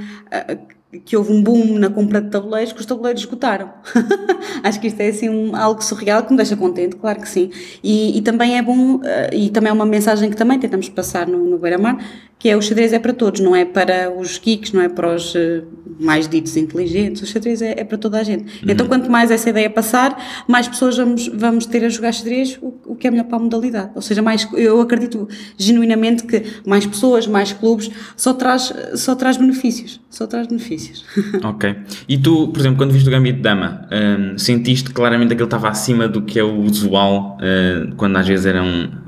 que 1.06 1.16
houve 1.16 1.32
um 1.32 1.42
boom 1.42 1.80
na 1.80 1.90
compra 1.90 2.22
de 2.22 2.30
tabuleiros 2.30 2.74
que 2.74 2.82
os 2.82 2.86
tabuleiros 2.86 3.22
esgotaram. 3.22 3.72
Acho 4.62 4.80
que 4.80 4.88
isto 4.88 5.00
é 5.00 5.08
assim 5.08 5.30
um, 5.30 5.56
algo 5.56 5.82
surreal 5.82 6.24
que 6.24 6.32
me 6.32 6.38
deixa 6.38 6.56
contente, 6.58 6.98
claro 6.98 7.22
que 7.22 7.30
sim. 7.30 7.50
E, 7.82 8.18
e 8.18 8.22
também 8.22 8.58
é 8.58 8.62
bom, 8.62 8.96
uh, 8.96 9.02
e 9.32 9.50
também 9.50 9.70
é 9.70 9.74
uma 9.74 9.86
mensagem 9.86 10.30
que 10.30 10.36
também 10.36 10.60
tentamos 10.60 10.90
passar 10.90 11.28
no, 11.28 11.50
no 11.50 11.58
Beira-Mar, 11.58 11.98
que 12.42 12.50
é 12.50 12.58
o 12.58 12.62
xadrez 12.62 12.92
é 12.92 12.98
para 12.98 13.14
todos, 13.14 13.40
não 13.40 13.56
é 13.56 13.64
para 13.64 14.12
os 14.12 14.40
geeks, 14.40 14.72
não 14.72 14.82
é 14.82 14.90
para 14.90 15.14
os 15.14 15.36
uh, 15.36 15.64
mais 16.00 16.28
ditos 16.28 16.58
inteligentes, 16.58 17.22
o 17.22 17.28
xadrez 17.28 17.62
é, 17.62 17.76
é 17.78 17.84
para 17.84 18.00
toda 18.00 18.18
a 18.18 18.24
gente. 18.24 18.46
Uhum. 18.46 18.72
Então 18.72 18.88
quanto 18.88 19.12
mais 19.12 19.30
essa 19.30 19.52
ideia 19.52 19.70
passar, 19.70 20.20
mais 20.48 20.68
pessoas 20.68 20.98
vamos, 20.98 21.28
vamos 21.28 21.68
ter 21.68 21.86
a 21.86 21.90
jogar 21.90 22.12
xadrez, 22.12 22.58
o, 22.60 22.74
o 22.88 22.96
que 22.96 23.06
é 23.06 23.12
melhor 23.12 23.26
para 23.26 23.38
a 23.38 23.40
modalidade. 23.40 23.92
Ou 23.94 24.02
seja, 24.02 24.24
mais, 24.24 24.48
eu 24.56 24.82
acredito 24.82 25.30
genuinamente 25.56 26.24
que 26.24 26.44
mais 26.66 26.84
pessoas, 26.84 27.28
mais 27.28 27.54
clubes, 27.54 27.92
só 28.18 28.34
traz, 28.34 28.74
só 28.96 29.14
traz 29.14 29.38
benefícios, 29.38 30.02
só 30.10 30.26
traz 30.26 30.48
benefícios. 30.48 31.06
Ok. 31.44 31.76
E 32.08 32.18
tu, 32.18 32.48
por 32.48 32.60
exemplo, 32.60 32.78
quando 32.78 32.92
viste 32.92 33.08
o 33.08 33.12
Gambito 33.12 33.38
de 33.38 33.44
Dama, 33.44 33.88
um, 33.92 34.38
sentiste 34.38 34.92
claramente 34.92 35.30
que 35.30 35.36
ele 35.36 35.44
estava 35.44 35.70
acima 35.70 36.08
do 36.08 36.22
que 36.22 36.40
é 36.40 36.44
o 36.44 36.62
usual 36.62 37.38
uh, 37.38 37.96
quando 37.96 38.16
às 38.18 38.28
vezes 38.28 38.46
eram 38.46 39.01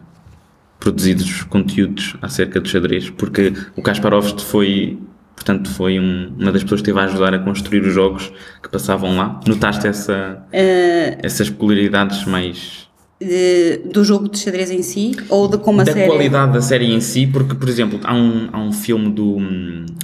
produzidos 0.84 1.44
conteúdos 1.44 2.18
acerca 2.22 2.60
do 2.60 2.68
xadrez? 2.68 3.10
Porque 3.10 3.54
o 3.74 3.82
Kasparov 3.82 4.38
foi, 4.42 5.00
portanto, 5.34 5.70
foi 5.70 5.98
um, 5.98 6.36
uma 6.38 6.52
das 6.52 6.62
pessoas 6.62 6.82
que 6.82 6.90
esteve 6.90 7.00
a 7.00 7.10
ajudar 7.10 7.34
a 7.34 7.40
construir 7.40 7.80
os 7.84 7.94
jogos 7.94 8.34
que 8.62 8.68
passavam 8.68 9.16
lá. 9.16 9.40
Notaste 9.48 9.88
essa, 9.88 10.44
uh... 10.52 11.20
essas 11.24 11.50
peculiaridades 11.50 12.26
mais 12.26 12.84
de, 13.24 13.78
do 13.86 14.04
jogo 14.04 14.28
de 14.28 14.38
xadrez 14.38 14.70
em 14.70 14.82
si 14.82 15.16
ou 15.30 15.48
de 15.48 15.58
como 15.58 15.80
a 15.80 15.84
da 15.86 15.94
série. 15.94 16.06
Da 16.06 16.14
qualidade 16.14 16.52
da 16.52 16.62
série 16.62 16.94
em 16.94 17.00
si, 17.00 17.26
porque, 17.28 17.56
por 17.56 17.70
exemplo, 17.70 17.98
há 18.04 18.14
um, 18.14 18.50
há 18.52 18.60
um 18.60 18.74
filme 18.74 19.10
do. 19.10 19.38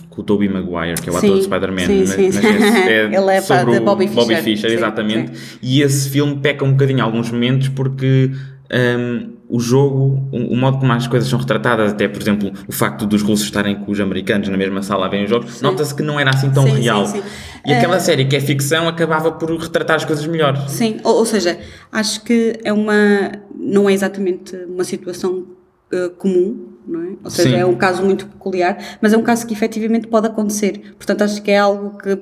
com 0.10 0.22
o 0.22 0.24
Tobey 0.24 0.48
Maguire, 0.48 1.02
que 1.02 1.10
é 1.10 1.12
o 1.12 1.20
sim, 1.20 1.28
ator 1.28 1.38
de 1.40 1.44
Spider-Man, 1.44 1.86
sim, 1.86 2.00
mas, 2.00 2.10
sim. 2.12 2.30
mas 2.32 2.44
é, 2.88 3.04
Ele 3.06 3.32
é 3.32 3.42
sobre 3.42 3.74
de 3.74 3.80
Bobby 3.82 4.08
Fischer. 4.08 4.24
Bobby 4.24 4.42
Fischer, 4.42 4.72
exatamente. 4.72 5.34
E 5.62 5.82
esse 5.82 6.10
filme 6.10 6.38
peca 6.38 6.64
um 6.64 6.72
bocadinho 6.72 7.00
em 7.00 7.02
alguns 7.02 7.30
momentos 7.30 7.68
porque. 7.68 8.32
Um, 8.72 9.34
o 9.50 9.60
jogo, 9.60 10.30
o, 10.32 10.54
o, 10.54 10.56
modo 10.56 10.78
como 10.78 10.94
as 10.94 11.08
coisas 11.08 11.28
são 11.28 11.40
retratadas, 11.40 11.92
até 11.92 12.08
por 12.08 12.22
exemplo 12.22 12.52
o 12.68 12.72
facto 12.72 13.08
dos 13.08 13.24
russos 13.24 13.48
estarem 13.48 13.76
com 13.76 13.92
os 13.92 14.00
americanos 14.00 14.48
na 14.48 14.56
mesma 14.56 14.84
sala 14.84 15.08
a 15.08 15.10
verem 15.10 15.26
os 15.26 15.30
jogos, 15.32 15.60
nota-se 15.60 15.96
que 15.96 16.04
não 16.04 16.20
era 16.20 16.30
assim 16.30 16.52
tão 16.52 16.64
sim, 16.64 16.80
real. 16.80 17.08
Sim, 17.08 17.24
sim. 17.24 17.28
E 17.66 17.74
aquela 17.74 17.98
uh, 17.98 18.00
série 18.00 18.26
que 18.26 18.36
é 18.36 18.40
ficção 18.40 18.88
acabava 18.88 19.32
por 19.32 19.50
retratar 19.60 19.96
as 19.96 20.06
coisas 20.06 20.26
melhor. 20.28 20.56
Sim, 20.68 21.00
ou, 21.04 21.16
ou 21.16 21.26
seja, 21.26 21.60
acho 21.92 22.24
que 22.24 22.60
é 22.64 22.72
uma. 22.72 23.32
não 23.56 23.90
é 23.90 23.94
exatamente 23.94 24.56
uma 24.56 24.84
situação 24.84 25.48
uh, 25.92 26.12
comum, 26.12 26.68
não 26.88 27.02
é? 27.02 27.10
Ou 27.24 27.30
seja, 27.32 27.58
é 27.58 27.66
um 27.66 27.76
caso 27.76 28.04
muito 28.04 28.28
peculiar, 28.28 28.78
mas 29.02 29.14
é 29.14 29.18
um 29.18 29.24
caso 29.24 29.48
que 29.48 29.54
efetivamente 29.54 30.08
pode 30.08 30.28
acontecer. 30.28 30.94
Portanto, 30.96 31.24
acho 31.24 31.42
que 31.42 31.50
é 31.50 31.58
algo 31.58 31.98
que 31.98 32.20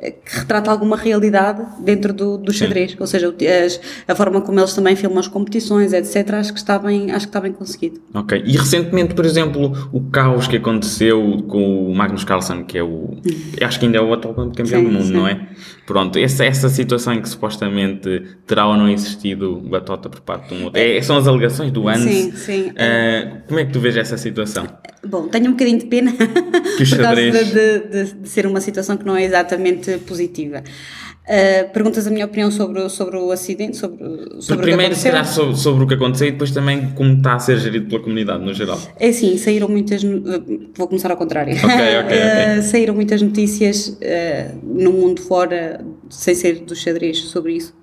que 0.00 0.38
retrata 0.38 0.70
alguma 0.70 0.96
realidade 0.96 1.62
dentro 1.80 2.12
do, 2.12 2.38
do 2.38 2.52
xadrez, 2.52 2.92
Sim. 2.92 2.96
ou 3.00 3.06
seja, 3.06 3.34
as, 3.64 3.80
a 4.06 4.14
forma 4.14 4.40
como 4.40 4.60
eles 4.60 4.74
também 4.74 4.94
filmam 4.96 5.18
as 5.18 5.28
competições, 5.28 5.92
etc. 5.92 6.34
Acho 6.34 6.52
que 6.52 6.58
está 6.58 6.78
bem, 6.78 7.10
acho 7.10 7.26
que 7.26 7.30
está 7.30 7.40
bem 7.40 7.52
conseguido. 7.52 8.00
Ok. 8.14 8.42
E 8.44 8.56
recentemente, 8.56 9.14
por 9.14 9.24
exemplo, 9.24 9.72
o 9.92 10.00
caos 10.10 10.46
que 10.46 10.56
aconteceu 10.56 11.44
com 11.48 11.90
o 11.90 11.94
Magnus 11.94 12.24
Carlsen, 12.24 12.64
que 12.64 12.78
é 12.78 12.82
o, 12.82 13.16
acho 13.62 13.78
que 13.78 13.86
ainda 13.86 13.98
é 13.98 14.00
o 14.00 14.12
atual 14.12 14.34
campeão 14.34 14.66
sim, 14.66 14.84
do 14.84 14.90
mundo, 14.90 15.06
sim. 15.06 15.12
não 15.12 15.26
é? 15.26 15.48
Pronto, 15.86 16.18
essa, 16.18 16.44
essa 16.44 16.68
situação 16.68 17.14
em 17.14 17.22
que 17.22 17.28
supostamente 17.28 18.22
terá 18.46 18.66
ou 18.68 18.76
não 18.76 18.90
existido 18.90 19.56
batota 19.60 20.10
por 20.10 20.20
parte 20.20 20.54
de 20.54 20.60
um 20.60 20.64
outro. 20.64 20.78
É, 20.78 21.00
são 21.00 21.16
as 21.16 21.26
alegações 21.26 21.72
do 21.72 21.88
ANS. 21.88 22.02
Sim, 22.02 22.32
sim. 22.32 22.68
Uh, 22.68 23.42
como 23.46 23.58
é 23.58 23.64
que 23.64 23.72
tu 23.72 23.80
vês 23.80 23.96
essa 23.96 24.18
situação? 24.18 24.66
Bom, 25.06 25.28
tenho 25.28 25.46
um 25.46 25.52
bocadinho 25.52 25.78
de 25.78 25.86
pena 25.86 26.12
por 26.18 26.98
causa 26.98 27.14
de, 27.14 27.44
de, 27.44 28.14
de, 28.14 28.28
ser 28.28 28.46
uma 28.46 28.60
situação 28.60 28.96
que 28.96 29.06
não 29.06 29.16
é 29.16 29.24
exatamente 29.58 29.98
positiva. 29.98 30.62
Uh, 31.24 31.70
perguntas 31.74 32.06
a 32.06 32.10
minha 32.10 32.24
opinião 32.24 32.50
sobre, 32.50 32.88
sobre 32.88 33.18
o 33.18 33.30
acidente, 33.30 33.76
sobre, 33.76 33.98
sobre 34.40 34.62
primeiro 34.62 34.94
será 34.94 35.24
sobre, 35.24 35.56
sobre, 35.56 35.84
o 35.84 35.86
que 35.86 35.92
aconteceu 35.92 36.28
e 36.28 36.32
depois 36.32 36.50
também 36.50 36.90
como 36.92 37.18
está 37.18 37.34
a 37.34 37.38
ser 37.38 37.58
gerido 37.58 37.86
pela 37.86 38.00
comunidade 38.00 38.42
no 38.42 38.54
geral. 38.54 38.80
É 38.98 39.12
sim, 39.12 39.36
saíram 39.36 39.68
muitas. 39.68 40.02
Vou 40.74 40.88
começar 40.88 41.10
ao 41.10 41.18
contrário. 41.18 41.54
Ok, 41.54 41.66
ok. 41.66 42.00
okay. 42.00 42.58
Uh, 42.58 42.62
saíram 42.62 42.94
muitas 42.94 43.20
notícias 43.20 43.88
uh, 43.88 44.58
no 44.62 44.90
mundo 44.90 45.20
fora, 45.20 45.84
sem 46.08 46.34
ser 46.34 46.60
do 46.60 46.74
xadrez, 46.74 47.18
sobre 47.18 47.56
isso. 47.56 47.74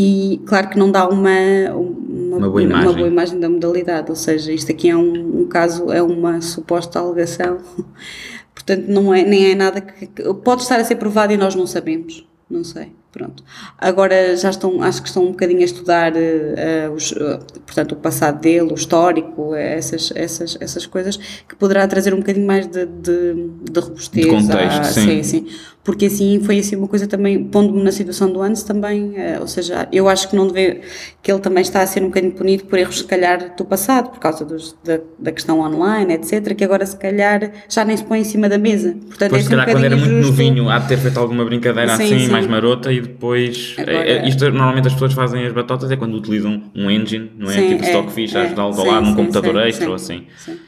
E 0.00 0.40
claro 0.46 0.68
que 0.68 0.78
não 0.78 0.92
dá 0.92 1.08
uma, 1.08 1.28
uma, 1.72 2.36
uma, 2.36 2.48
boa, 2.48 2.62
imagem. 2.62 2.88
uma 2.88 2.96
boa 2.96 3.08
imagem 3.08 3.40
da 3.40 3.48
modalidade, 3.48 4.08
ou 4.08 4.14
seja, 4.14 4.52
isto 4.52 4.70
aqui 4.70 4.88
é 4.88 4.96
um, 4.96 5.40
um 5.40 5.48
caso, 5.48 5.90
é 5.90 6.00
uma 6.00 6.40
suposta 6.40 7.00
alegação, 7.00 7.58
portanto 8.54 8.86
não 8.86 9.12
é, 9.12 9.24
nem 9.24 9.50
é 9.50 9.54
nada 9.56 9.80
que, 9.80 10.06
que 10.06 10.34
pode 10.34 10.62
estar 10.62 10.78
a 10.78 10.84
ser 10.84 10.94
provado 10.94 11.32
e 11.32 11.36
nós 11.36 11.56
não 11.56 11.66
sabemos 11.66 12.24
não 12.50 12.64
sei, 12.64 12.92
pronto. 13.12 13.44
Agora 13.76 14.34
já 14.34 14.48
estão, 14.48 14.82
acho 14.82 15.02
que 15.02 15.08
estão 15.08 15.24
um 15.24 15.32
bocadinho 15.32 15.60
a 15.60 15.64
estudar, 15.64 16.12
uh, 16.14 16.92
os, 16.94 17.12
uh, 17.12 17.38
portanto, 17.66 17.92
o 17.92 17.96
passado 17.96 18.40
dele, 18.40 18.72
o 18.72 18.74
histórico, 18.74 19.54
essas, 19.54 20.10
essas, 20.14 20.56
essas 20.58 20.86
coisas, 20.86 21.18
que 21.46 21.54
poderá 21.54 21.86
trazer 21.86 22.14
um 22.14 22.18
bocadinho 22.18 22.46
mais 22.46 22.66
de, 22.66 22.86
de, 22.86 23.50
de 23.70 23.80
robustez. 23.80 24.24
De 24.24 24.30
contexto, 24.30 24.84
sim. 24.94 25.22
sim. 25.22 25.22
sim. 25.22 25.46
Porque 25.88 26.04
assim, 26.04 26.38
foi 26.44 26.58
assim 26.58 26.76
uma 26.76 26.86
coisa 26.86 27.06
também, 27.06 27.42
pondo-me 27.44 27.82
na 27.82 27.90
situação 27.90 28.30
do 28.30 28.42
Antes 28.42 28.62
também, 28.62 29.04
uh, 29.04 29.40
ou 29.40 29.46
seja, 29.46 29.88
eu 29.90 30.06
acho 30.06 30.28
que 30.28 30.36
não 30.36 30.46
deve, 30.46 30.82
que 31.22 31.32
ele 31.32 31.40
também 31.40 31.62
está 31.62 31.80
a 31.80 31.86
ser 31.86 32.02
um 32.02 32.08
bocadinho 32.08 32.34
punido 32.34 32.64
por 32.64 32.78
erros, 32.78 32.98
se 32.98 33.04
calhar, 33.04 33.56
do 33.56 33.64
passado, 33.64 34.10
por 34.10 34.18
causa 34.18 34.44
dos, 34.44 34.76
da, 34.84 35.00
da 35.18 35.32
questão 35.32 35.60
online, 35.60 36.12
etc., 36.12 36.54
que 36.54 36.62
agora, 36.62 36.84
se 36.84 36.94
calhar, 36.94 37.50
já 37.70 37.86
nem 37.86 37.96
se 37.96 38.04
põe 38.04 38.20
em 38.20 38.24
cima 38.24 38.50
da 38.50 38.58
mesa. 38.58 38.94
Portanto, 39.06 39.30
pois, 39.30 39.40
é 39.40 39.44
se 39.44 39.48
calhar, 39.48 39.66
um 39.66 39.72
quando 39.72 39.84
era 39.84 39.96
muito 39.96 40.26
novinho, 40.26 40.68
há 40.68 40.78
de 40.78 40.88
ter 40.88 40.98
feito 40.98 41.18
alguma 41.18 41.42
brincadeira 41.46 41.96
sim, 41.96 42.04
assim, 42.04 42.18
sim. 42.26 42.30
mais 42.30 42.46
marota, 42.46 42.92
e 42.92 43.00
depois. 43.00 43.74
Agora, 43.78 43.96
é, 43.96 44.28
isto, 44.28 44.44
normalmente 44.50 44.88
as 44.88 44.92
pessoas 44.92 45.14
fazem 45.14 45.46
as 45.46 45.54
batotas 45.54 45.90
é 45.90 45.96
quando 45.96 46.18
utilizam 46.18 46.64
um 46.76 46.90
engine, 46.90 47.32
não 47.34 47.50
é? 47.50 47.54
Sim, 47.54 47.68
tipo 47.70 47.84
é, 47.84 47.86
Stockfish, 47.86 48.34
é, 48.34 48.42
ajudá-los 48.42 48.78
a 48.78 48.82
lá 48.82 49.00
num 49.00 49.14
computador 49.14 49.66
extra 49.66 49.88
ou 49.88 49.94
assim. 49.94 50.26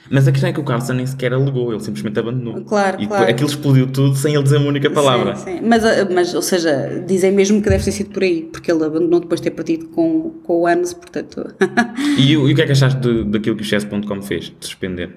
Mas 0.09 0.27
a 0.27 0.33
questão 0.33 0.49
é 0.49 0.53
que 0.55 0.61
o 0.61 0.65
Carlson 0.65 0.95
nem 0.95 1.07
sequer 1.07 1.35
alegou, 1.35 1.73
ele 1.73 1.81
simplesmente 1.81 2.19
abandonou. 2.19 2.65
Claro, 2.65 3.03
e 3.03 3.07
claro. 3.07 3.31
aquilo 3.31 3.51
explodiu 3.51 3.87
tudo 3.87 4.17
sem 4.17 4.35
ele 4.35 4.43
dizer 4.43 4.57
uma 4.57 4.69
única 4.69 4.89
palavra. 4.89 5.10
Sim, 5.37 5.45
sim. 5.45 5.61
Mas, 5.63 5.85
eh, 5.85 6.09
mas, 6.11 6.35
ou 6.35 6.43
seja, 6.43 7.03
dizem 7.07 7.33
mesmo 7.33 7.63
que 7.63 7.69
deve 7.69 7.85
ter 7.85 7.93
sido 7.93 8.11
por 8.11 8.23
aí, 8.23 8.43
porque 8.43 8.71
ele 8.71 8.85
abandonou 8.85 9.21
depois 9.21 9.41
de 9.41 9.51
ter 9.51 9.57
partido 9.57 9.87
com, 9.89 10.31
com 10.43 10.61
o 10.61 10.67
ANS, 10.67 10.95
portanto. 10.95 11.55
e, 12.19 12.33
e, 12.33 12.37
o 12.37 12.55
que 12.55 12.63
é 12.63 12.67
que 12.67 12.73
achaste 12.73 13.01
de, 13.01 13.25
daquilo 13.25 13.57
que 13.57 13.63
o 13.63 13.65
chess.com 13.65 14.23
fez, 14.23 14.53
de 14.59 14.67
suspender? 14.67 15.17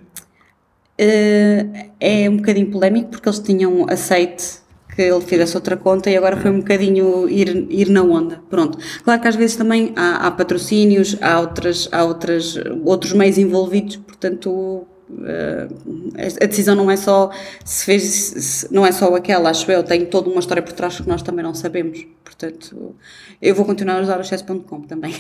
Uh, 0.99 1.89
é 1.99 2.29
um 2.29 2.37
bocadinho 2.37 2.69
polémico 2.69 3.09
porque 3.09 3.27
eles 3.27 3.39
tinham 3.39 3.85
aceite 3.89 4.61
que 4.95 5.01
ele 5.01 5.21
fizesse 5.21 5.55
outra 5.55 5.75
conta 5.75 6.09
e 6.09 6.15
agora 6.15 6.37
foi 6.37 6.51
um 6.51 6.59
bocadinho 6.59 7.27
ir, 7.27 7.67
ir 7.69 7.89
na 7.89 8.03
onda. 8.03 8.41
Pronto. 8.49 8.77
Claro 9.03 9.21
que 9.21 9.27
às 9.27 9.35
vezes 9.35 9.55
também 9.55 9.91
há, 9.95 10.27
há 10.27 10.31
patrocínios, 10.31 11.17
há, 11.19 11.39
outras, 11.39 11.89
há 11.91 12.03
outras, 12.03 12.55
outros 12.85 13.13
meios 13.13 13.37
envolvidos, 13.37 13.95
portanto 13.95 14.85
Uh, 15.09 16.13
a 16.41 16.45
decisão 16.45 16.75
não 16.75 16.89
é 16.89 16.95
só 16.95 17.29
se 17.63 17.85
fez, 17.85 18.03
se, 18.03 18.73
não 18.73 18.85
é 18.85 18.91
só 18.91 19.13
aquela, 19.15 19.49
acho 19.49 19.69
eu, 19.71 19.83
tem 19.83 20.05
toda 20.05 20.29
uma 20.29 20.39
história 20.39 20.63
por 20.63 20.73
trás 20.73 20.99
que 20.99 21.07
nós 21.07 21.21
também 21.21 21.43
não 21.43 21.53
sabemos. 21.53 22.05
Portanto, 22.23 22.95
eu 23.41 23.53
vou 23.53 23.65
continuar 23.65 23.99
a 23.99 24.01
usar 24.01 24.19
o 24.19 24.23
chess.com 24.23 24.81
também. 24.81 25.13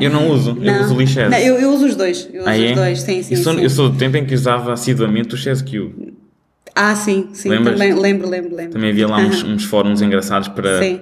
Eu 0.00 0.10
não 0.10 0.30
uso, 0.30 0.54
não, 0.54 0.74
eu 0.74 0.82
uso 0.82 0.94
o 0.94 0.98
Lichess. 0.98 1.44
Eu, 1.44 1.58
eu, 1.58 1.70
uso 1.72 1.86
os 1.86 1.96
dois, 1.96 2.28
eu 2.32 2.40
uso 2.40 2.48
ah, 2.48 2.56
é? 2.56 2.70
os 2.70 2.76
dois, 2.76 3.00
sim, 3.00 3.22
sim, 3.22 3.34
eu 3.34 3.42
sou, 3.42 3.54
sim. 3.54 3.62
Eu 3.62 3.70
sou 3.70 3.88
do 3.88 3.98
tempo 3.98 4.16
em 4.16 4.24
que 4.24 4.34
usava 4.34 4.72
assiduamente 4.72 5.34
o 5.34 5.38
ChessQ. 5.38 6.12
Ah, 6.74 6.94
sim, 6.94 7.30
sim, 7.32 7.48
Lembras? 7.48 7.74
também 7.74 7.94
lembro, 7.94 8.28
lembro, 8.28 8.54
lembro. 8.54 8.72
Também 8.72 8.90
havia 8.90 9.06
lá 9.06 9.18
uns, 9.18 9.42
uns 9.44 9.64
fóruns 9.64 10.00
engraçados 10.02 10.48
para. 10.48 10.78
Sim 10.80 11.00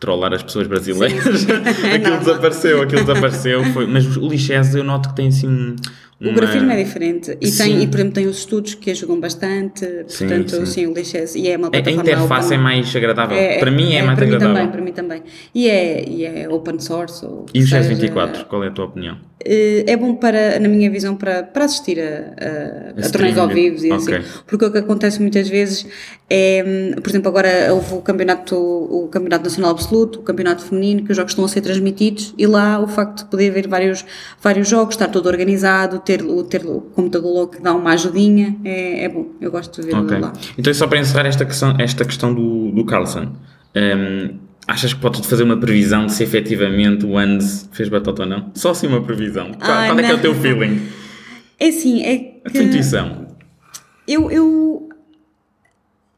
trollar 0.00 0.32
as 0.32 0.42
pessoas 0.42 0.66
brasileiras. 0.66 1.46
aquilo 1.94 2.18
desapareceu, 2.18 2.82
aquilo 2.82 3.04
desapareceu. 3.04 3.64
Foi, 3.66 3.86
mas 3.86 4.16
o 4.16 4.26
Lichess 4.26 4.74
eu 4.74 4.82
noto 4.82 5.10
que 5.10 5.16
tem 5.16 5.28
assim 5.28 5.76
o 6.20 6.34
grafismo 6.34 6.70
é 6.70 6.76
diferente 6.82 7.36
e, 7.40 7.50
tem, 7.50 7.82
e, 7.82 7.86
por 7.86 7.96
exemplo, 7.96 8.14
tem 8.14 8.26
os 8.26 8.38
estudos 8.38 8.74
que 8.74 8.90
ajudam 8.90 9.18
bastante, 9.18 9.86
sim, 10.06 10.26
portanto, 10.26 10.66
sim, 10.66 10.66
sim 10.66 10.86
o 10.86 10.92
Lixes, 10.92 11.34
e 11.34 11.48
é 11.48 11.56
uma 11.56 11.70
plataforma 11.70 12.00
A 12.00 12.04
interface 12.04 12.54
é 12.54 12.58
mais 12.58 12.94
agradável, 12.96 13.36
é, 13.38 13.58
para 13.58 13.70
mim 13.70 13.94
é, 13.94 13.98
é 13.98 14.02
mais 14.02 14.18
para 14.18 14.26
agradável. 14.26 14.48
Mim 14.48 14.54
também, 14.54 14.72
para 14.72 14.82
mim 14.82 14.92
também, 14.92 15.22
e 15.54 15.68
é, 15.68 16.08
e 16.08 16.24
é 16.24 16.48
open 16.48 16.78
source. 16.78 17.26
e 17.54 17.62
o 17.62 17.66
Chess 17.66 17.88
24, 17.88 18.44
qual 18.46 18.62
é 18.64 18.68
a 18.68 18.70
tua 18.70 18.84
opinião? 18.84 19.30
Eh, 19.42 19.84
é 19.86 19.96
bom 19.96 20.14
para, 20.14 20.60
na 20.60 20.68
minha 20.68 20.90
visão, 20.90 21.16
para, 21.16 21.42
para 21.42 21.64
assistir 21.64 21.98
a, 21.98 23.02
a, 23.02 23.06
a, 23.06 23.10
torneios 23.10 23.38
ao 23.38 23.48
vivo 23.48 23.84
e 23.84 23.90
assim. 23.90 24.04
okay. 24.04 24.18
assim, 24.18 24.40
porque 24.46 24.64
o 24.66 24.70
que 24.70 24.78
acontece 24.78 25.20
muitas 25.20 25.48
vezes 25.48 25.86
é, 26.28 26.94
por 27.02 27.08
exemplo, 27.08 27.28
agora 27.28 27.72
houve 27.72 27.94
o 27.94 28.02
campeonato, 28.02 28.56
o 28.56 29.08
campeonato 29.08 29.44
nacional 29.44 29.70
absoluto, 29.70 30.20
o 30.20 30.22
campeonato 30.22 30.62
feminino, 30.62 31.04
que 31.04 31.10
os 31.10 31.16
jogos 31.16 31.32
estão 31.32 31.44
a 31.44 31.48
ser 31.48 31.62
transmitidos 31.62 32.34
e 32.36 32.46
lá 32.46 32.78
o 32.80 32.86
facto 32.86 33.24
de 33.24 33.30
poder 33.30 33.50
ver 33.50 33.66
vários, 33.66 34.04
vários 34.42 34.68
jogos, 34.68 34.94
estar 34.94 35.08
todo 35.08 35.26
organizado, 35.26 35.98
ter, 36.10 36.24
ter 36.48 36.66
o 36.66 36.80
computador 36.80 37.32
logo 37.32 37.52
que 37.52 37.62
dá 37.62 37.72
uma 37.72 37.92
ajudinha, 37.92 38.56
é, 38.64 39.04
é 39.04 39.08
bom, 39.08 39.26
eu 39.40 39.48
gosto 39.50 39.80
de 39.80 39.86
ver 39.86 39.96
okay. 39.96 40.18
lá. 40.18 40.32
Então, 40.58 40.74
só 40.74 40.88
para 40.88 40.98
encerrar 40.98 41.26
esta 41.26 41.44
questão, 41.44 41.76
esta 41.78 42.04
questão 42.04 42.34
do, 42.34 42.72
do 42.72 42.84
Carlson, 42.84 43.32
um, 43.76 44.38
achas 44.66 44.92
que 44.92 45.00
podes 45.00 45.24
fazer 45.26 45.44
uma 45.44 45.56
previsão 45.56 46.06
de 46.06 46.12
se 46.12 46.24
efetivamente 46.24 47.06
o 47.06 47.16
Andes 47.16 47.68
fez 47.70 47.88
batota 47.88 48.22
ou 48.22 48.28
não? 48.28 48.50
Só 48.54 48.70
assim 48.70 48.88
uma 48.88 49.00
previsão. 49.00 49.52
Qual, 49.52 49.70
ah, 49.70 49.86
qual 49.86 49.98
é 50.00 50.02
que 50.02 50.10
é 50.10 50.14
o 50.14 50.18
teu 50.18 50.34
feeling? 50.34 50.82
É 51.60 51.68
assim, 51.68 52.02
é 52.02 52.16
que... 52.16 52.40
A 52.44 52.50
tua 52.50 52.62
intuição. 52.62 53.26
Eu, 54.08 54.30
eu 54.32 54.88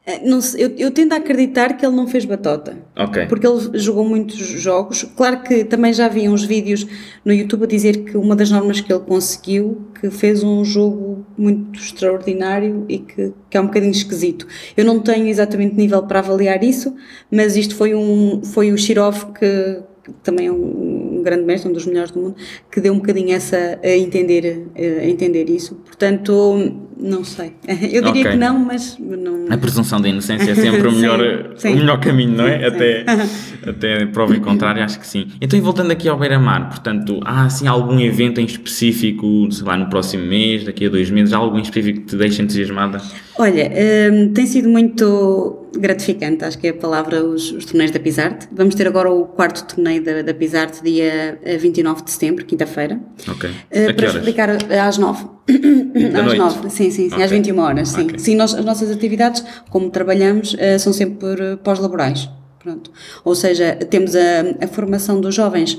é, 0.05 0.19
não, 0.19 0.39
eu, 0.57 0.73
eu 0.77 0.91
tendo 0.91 1.13
a 1.13 1.15
acreditar 1.15 1.77
que 1.77 1.85
ele 1.85 1.95
não 1.95 2.05
fez 2.05 2.25
batota. 2.25 2.77
Ok. 2.93 3.25
Porque 3.27 3.47
ele 3.47 3.79
jogou 3.79 4.03
muitos 4.03 4.37
jogos. 4.37 5.03
Claro 5.15 5.41
que 5.43 5.63
também 5.63 5.93
já 5.93 6.09
vi 6.09 6.27
uns 6.27 6.43
vídeos 6.43 6.85
no 7.23 7.31
YouTube 7.31 7.63
a 7.63 7.67
dizer 7.67 8.03
que 8.03 8.17
uma 8.17 8.35
das 8.35 8.51
normas 8.51 8.81
que 8.81 8.91
ele 8.91 8.99
conseguiu, 8.99 9.87
que 10.01 10.09
fez 10.09 10.43
um 10.43 10.65
jogo 10.65 11.25
muito 11.37 11.79
extraordinário 11.79 12.85
e 12.89 12.99
que, 12.99 13.31
que 13.49 13.55
é 13.55 13.61
um 13.61 13.67
bocadinho 13.67 13.93
esquisito. 13.93 14.45
Eu 14.75 14.83
não 14.83 14.99
tenho 14.99 15.25
exatamente 15.27 15.75
nível 15.75 16.03
para 16.03 16.19
avaliar 16.19 16.61
isso, 16.65 16.93
mas 17.31 17.55
isto 17.55 17.73
foi, 17.73 17.95
um, 17.95 18.43
foi 18.43 18.73
o 18.73 18.77
Shirov 18.77 19.31
que, 19.31 19.79
que 20.03 20.11
também 20.21 20.47
é 20.47 20.51
um, 20.51 21.19
um, 21.19 21.23
grande 21.23 21.45
mestre, 21.45 21.69
um 21.69 21.73
dos 21.73 21.85
melhores 21.85 22.11
do 22.11 22.19
mundo, 22.19 22.35
que 22.69 22.81
deu 22.81 22.91
um 22.91 22.97
bocadinho 22.97 23.33
essa 23.33 23.79
a 23.81 23.95
entender, 23.95 24.67
a 24.75 25.05
entender 25.05 25.49
isso. 25.49 25.75
Portanto, 25.75 26.91
não 27.03 27.23
sei. 27.23 27.51
Eu 27.67 28.01
diria 28.01 28.09
okay. 28.09 28.23
que 28.23 28.35
não, 28.35 28.57
mas 28.57 28.97
não. 28.97 29.47
A 29.49 29.57
presunção 29.57 29.99
da 29.99 30.07
inocência 30.07 30.51
é 30.51 30.55
sempre 30.55 30.87
o 30.87 30.91
melhor, 30.95 31.19
sim, 31.57 31.69
sim. 31.69 31.73
o 31.73 31.77
melhor 31.79 31.99
caminho, 31.99 32.37
não 32.37 32.47
é? 32.47 32.65
Até, 32.65 33.05
até 33.67 34.05
prova 34.05 34.33
em 34.33 34.39
contrário, 34.39 34.81
acho 34.81 34.99
que 34.99 35.05
sim. 35.05 35.27
Então, 35.41 35.59
e 35.59 35.61
voltando 35.61 35.91
aqui 35.91 36.07
ao 36.07 36.17
Beira-Mar, 36.17 36.69
portanto, 36.69 37.19
há 37.25 37.45
assim 37.45 37.67
algum 37.67 37.99
evento 37.99 38.39
em 38.39 38.45
específico, 38.45 39.51
sei 39.51 39.65
lá, 39.65 39.75
no 39.75 39.89
próximo 39.89 40.25
mês, 40.25 40.63
daqui 40.63 40.85
a 40.85 40.89
dois 40.89 41.09
meses, 41.09 41.33
há 41.33 41.37
algum 41.37 41.59
específico 41.59 41.99
que 41.99 42.05
te 42.05 42.15
deixa 42.15 42.41
entusiasmada? 42.41 43.01
Olha, 43.37 43.69
hum, 44.11 44.31
tem 44.31 44.45
sido 44.45 44.69
muito 44.69 45.63
gratificante, 45.75 46.45
acho 46.45 46.57
que 46.57 46.67
é 46.67 46.69
a 46.69 46.73
palavra, 46.73 47.23
os, 47.23 47.51
os 47.51 47.65
torneios 47.65 47.91
da 47.91 47.99
Pisarte. 47.99 48.47
Vamos 48.51 48.75
ter 48.75 48.87
agora 48.87 49.11
o 49.11 49.25
quarto 49.25 49.65
torneio 49.65 50.03
da, 50.03 50.21
da 50.21 50.33
Pisarte, 50.33 50.83
dia 50.83 51.39
29 51.59 52.01
eh, 52.01 52.03
de 52.03 52.11
setembro, 52.11 52.45
quinta-feira. 52.45 52.99
Ok. 53.27 53.49
Uh, 53.49 53.93
para 53.95 54.07
explicar 54.07 54.49
às 54.51 54.97
9. 54.97 55.25
Às 55.47 56.37
9, 56.37 56.69
sim, 56.69 56.89
sim, 56.89 56.91
sim 56.91 57.07
okay. 57.07 57.23
às 57.23 57.31
21 57.31 57.59
horas, 57.59 57.89
sim. 57.89 58.03
Okay. 58.03 58.19
Sim, 58.19 58.35
nós, 58.35 58.53
as 58.53 58.63
nossas 58.63 58.89
atividades, 58.89 59.43
como 59.69 59.89
trabalhamos, 59.89 60.53
uh, 60.53 60.79
são 60.79 60.93
sempre 60.93 61.57
pós-laborais. 61.63 62.29
Pronto. 62.59 62.91
Ou 63.25 63.35
seja, 63.35 63.75
temos 63.75 64.15
a, 64.15 64.63
a 64.63 64.67
formação 64.67 65.19
dos 65.19 65.35
jovens, 65.35 65.77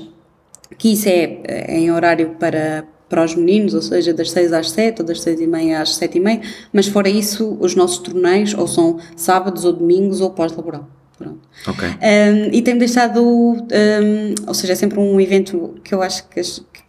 que 0.77 0.93
isso 0.93 1.09
é, 1.09 1.39
é 1.43 1.79
em 1.79 1.91
horário 1.91 2.35
para, 2.39 2.85
para 3.09 3.23
os 3.23 3.33
meninos, 3.33 3.73
ou 3.73 3.81
seja, 3.81 4.13
das 4.13 4.29
6 4.29 4.53
às 4.53 4.69
7 4.69 5.01
ou 5.01 5.07
das 5.07 5.21
6 5.21 5.41
e 5.41 5.47
meia 5.47 5.81
às 5.81 5.95
7 5.95 6.17
e 6.17 6.19
meia, 6.21 6.41
mas 6.71 6.87
fora 6.87 7.09
isso, 7.09 7.57
os 7.59 7.75
nossos 7.75 7.97
torneios 7.97 8.53
ou 8.53 8.67
são 8.67 8.99
sábados 9.15 9.65
ou 9.65 9.73
domingos 9.73 10.21
ou 10.21 10.29
pós-laboral. 10.29 10.87
Pronto. 11.17 11.39
Ok. 11.67 11.87
Um, 11.87 12.53
e 12.53 12.61
tem 12.61 12.77
deixado, 12.77 13.23
um, 13.23 14.35
ou 14.47 14.53
seja, 14.53 14.73
é 14.73 14.75
sempre 14.75 14.99
um 14.99 15.19
evento 15.19 15.75
que 15.83 15.93
eu 15.95 16.01
acho 16.01 16.27
que, 16.27 16.41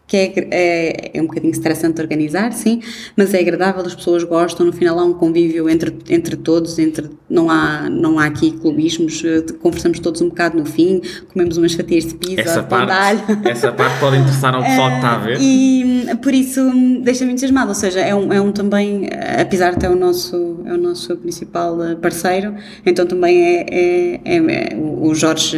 que 0.07 0.17
é, 0.17 0.33
é, 0.51 1.11
é, 1.15 1.21
um 1.21 1.27
bocadinho 1.27 1.51
estressante 1.51 2.01
organizar, 2.01 2.53
sim, 2.53 2.81
mas 3.17 3.35
é 3.35 3.41
agradável, 3.41 3.85
as 3.85 3.95
pessoas 3.95 4.23
gostam, 4.23 4.65
no 4.65 4.73
final 4.73 4.99
há 4.99 5.05
um 5.05 5.13
convívio 5.13 5.69
entre, 5.69 5.97
entre 6.09 6.37
todos, 6.37 6.79
entre, 6.79 7.11
não, 7.29 7.51
há, 7.51 7.91
não 7.91 8.19
há 8.19 8.27
aqui 8.27 8.53
clubismos, 8.53 9.25
eh, 9.25 9.43
conversamos 9.61 9.99
todos 9.99 10.21
um 10.21 10.29
bocado 10.29 10.57
no 10.57 10.65
fim, 10.65 11.03
comemos 11.33 11.57
umas 11.57 11.75
fatias 11.75 12.05
de 12.05 12.15
pizza, 12.15 12.41
essa 12.43 12.63
parte, 12.63 12.93
essa 13.49 13.73
parte 13.73 13.99
pode 13.99 14.17
interessar 14.17 14.55
ao 14.55 14.63
pessoal 14.63 14.91
que 14.91 14.97
está 14.97 15.15
a 15.15 15.19
ver. 15.19 15.39
E 15.41 16.07
por 16.23 16.33
isso 16.33 16.63
deixa-me 17.03 17.33
entusiasmado, 17.33 17.71
ou 17.71 17.75
seja, 17.75 18.01
é 18.01 18.15
um, 18.15 18.33
é 18.33 18.41
um 18.41 18.53
também, 18.53 19.09
apesar 19.41 19.73
de 19.73 19.81
ter 19.81 19.91
o 19.91 19.97
nosso, 19.97 20.61
é 20.67 20.73
o 20.73 20.79
nosso 20.79 21.17
principal 21.17 21.83
eh, 21.83 21.97
parceiro, 21.97 22.55
então 22.85 23.07
também 23.07 23.43
é, 23.43 23.67
é, 23.69 24.21
é, 24.25 24.37
é 24.37 24.77
o 24.77 25.13
Jorge 25.15 25.57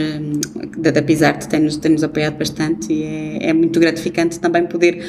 da, 0.79 0.91
da 0.91 1.03
Pisarte 1.03 1.49
tem-nos 1.49 1.77
tem 1.77 1.93
-nos 1.93 2.03
apoiado 2.03 2.39
bastante 2.39 2.93
e 2.93 3.03
é, 3.03 3.51
é 3.51 3.53
muito 3.53 3.79
gratificante 3.79 4.38
também 4.41 4.67
poder 4.67 5.05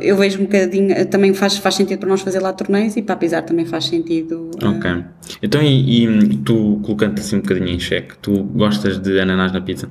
eu 0.00 0.16
vejo 0.16 0.40
um 0.40 0.44
bocadinho, 0.44 1.06
também 1.06 1.34
faz, 1.34 1.58
faz 1.58 1.74
sentido 1.74 1.98
para 1.98 2.08
nós 2.08 2.20
fazer 2.20 2.40
lá 2.40 2.52
torneios 2.52 2.96
e 2.96 3.02
para 3.02 3.16
Pisar 3.16 3.42
também 3.42 3.66
faz 3.66 3.84
sentido. 3.84 4.50
Ok. 4.62 4.90
Uh... 4.90 5.04
Então, 5.42 5.62
e, 5.62 6.04
e 6.04 6.36
tu, 6.38 6.80
colocando 6.82 7.18
assim 7.18 7.36
um 7.36 7.40
bocadinho 7.40 7.68
em 7.68 7.78
xeque, 7.78 8.16
tu 8.18 8.42
gostas 8.44 8.98
de 8.98 9.20
ananás 9.20 9.52
na 9.52 9.60
pizza? 9.60 9.88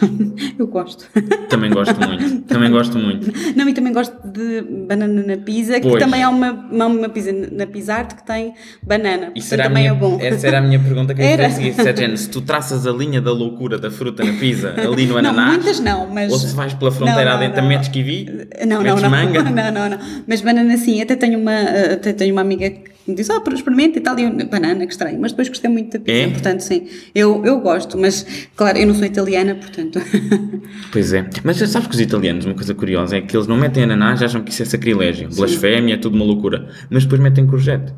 Eu 0.58 0.66
gosto. 0.66 1.08
Também 1.48 1.70
gosto 1.70 1.94
muito. 2.00 2.42
Também 2.46 2.70
gosto 2.70 2.98
muito. 2.98 3.32
Não, 3.56 3.68
e 3.68 3.74
também 3.74 3.92
gosto 3.92 4.16
de 4.26 4.62
banana 4.86 5.22
na 5.26 5.36
pizza, 5.36 5.80
que 5.80 5.88
pois. 5.88 6.02
também 6.02 6.22
há 6.22 6.28
uma, 6.28 6.52
uma 6.52 7.08
pizza 7.08 7.32
na 7.32 7.66
Pizzart 7.66 8.14
que 8.14 8.26
tem 8.26 8.54
banana. 8.82 9.32
Isso 9.34 9.54
era 9.54 9.64
também 9.64 9.84
minha, 9.84 9.94
é 9.94 9.98
bom. 9.98 10.18
Essa 10.20 10.46
era 10.46 10.58
a 10.58 10.60
minha 10.60 10.78
pergunta 10.78 11.14
que 11.14 11.22
eu 11.22 11.26
queria 11.26 11.50
seguir. 11.50 11.74
Se, 11.74 12.16
se 12.16 12.30
tu 12.30 12.40
traças 12.40 12.86
a 12.86 12.92
linha 12.92 13.20
da 13.20 13.32
loucura 13.32 13.78
da 13.78 13.90
fruta 13.90 14.24
na 14.24 14.32
pizza 14.34 14.74
ali 14.76 15.06
no 15.06 15.16
ananás. 15.16 15.46
Não, 15.46 15.54
muitas 15.54 15.80
não, 15.80 16.06
mas. 16.06 16.32
Ou 16.32 16.38
se 16.38 16.54
vais 16.54 16.74
pela 16.74 16.90
fronteira 16.92 17.24
não, 17.24 17.38
não, 17.38 17.46
adentro, 17.46 17.64
metes 17.64 17.88
kiwi? 17.88 18.48
Não, 18.66 18.82
não, 18.82 18.96
não. 18.96 19.10
Manga? 19.10 19.42
Não, 19.54 19.70
não, 19.70 19.90
não. 19.90 19.98
Mas 20.26 20.40
banana 20.40 20.76
sim. 20.76 21.00
Até 21.00 21.16
tenho 21.16 21.38
uma, 21.38 21.60
até 21.92 22.12
tenho 22.12 22.32
uma 22.32 22.40
amiga 22.40 22.68
que 22.70 22.93
me 23.06 23.14
disse, 23.14 23.30
ah, 23.32 23.42
experimenta 23.52 23.98
e 23.98 24.00
tal, 24.00 24.18
e 24.18 24.22
eu, 24.22 24.48
banana, 24.48 24.86
que 24.86 24.92
estranho, 24.92 25.20
mas 25.20 25.32
depois 25.32 25.48
gostei 25.48 25.70
muito 25.70 25.92
da 25.92 26.04
pizza, 26.04 26.18
é? 26.18 26.30
portanto, 26.30 26.60
sim, 26.60 26.86
eu, 27.14 27.44
eu 27.44 27.60
gosto, 27.60 27.98
mas, 27.98 28.26
claro, 28.56 28.78
eu 28.78 28.86
não 28.86 28.94
sou 28.94 29.04
italiana, 29.04 29.54
portanto... 29.54 30.00
Pois 30.90 31.12
é, 31.12 31.28
mas 31.42 31.58
sabes 31.58 31.86
que 31.88 31.94
os 31.94 32.00
italianos, 32.00 32.44
uma 32.44 32.54
coisa 32.54 32.74
curiosa, 32.74 33.16
é 33.16 33.20
que 33.20 33.36
eles 33.36 33.46
não 33.46 33.56
metem 33.56 33.84
ananás, 33.84 34.22
acham 34.22 34.42
que 34.42 34.50
isso 34.50 34.62
é 34.62 34.66
sacrilégio, 34.66 35.30
sim. 35.30 35.36
blasfémia, 35.36 35.94
é 35.94 35.96
tudo 35.96 36.16
uma 36.16 36.24
loucura, 36.24 36.68
mas 36.88 37.04
depois 37.04 37.20
metem 37.20 37.46
courgette, 37.46 37.92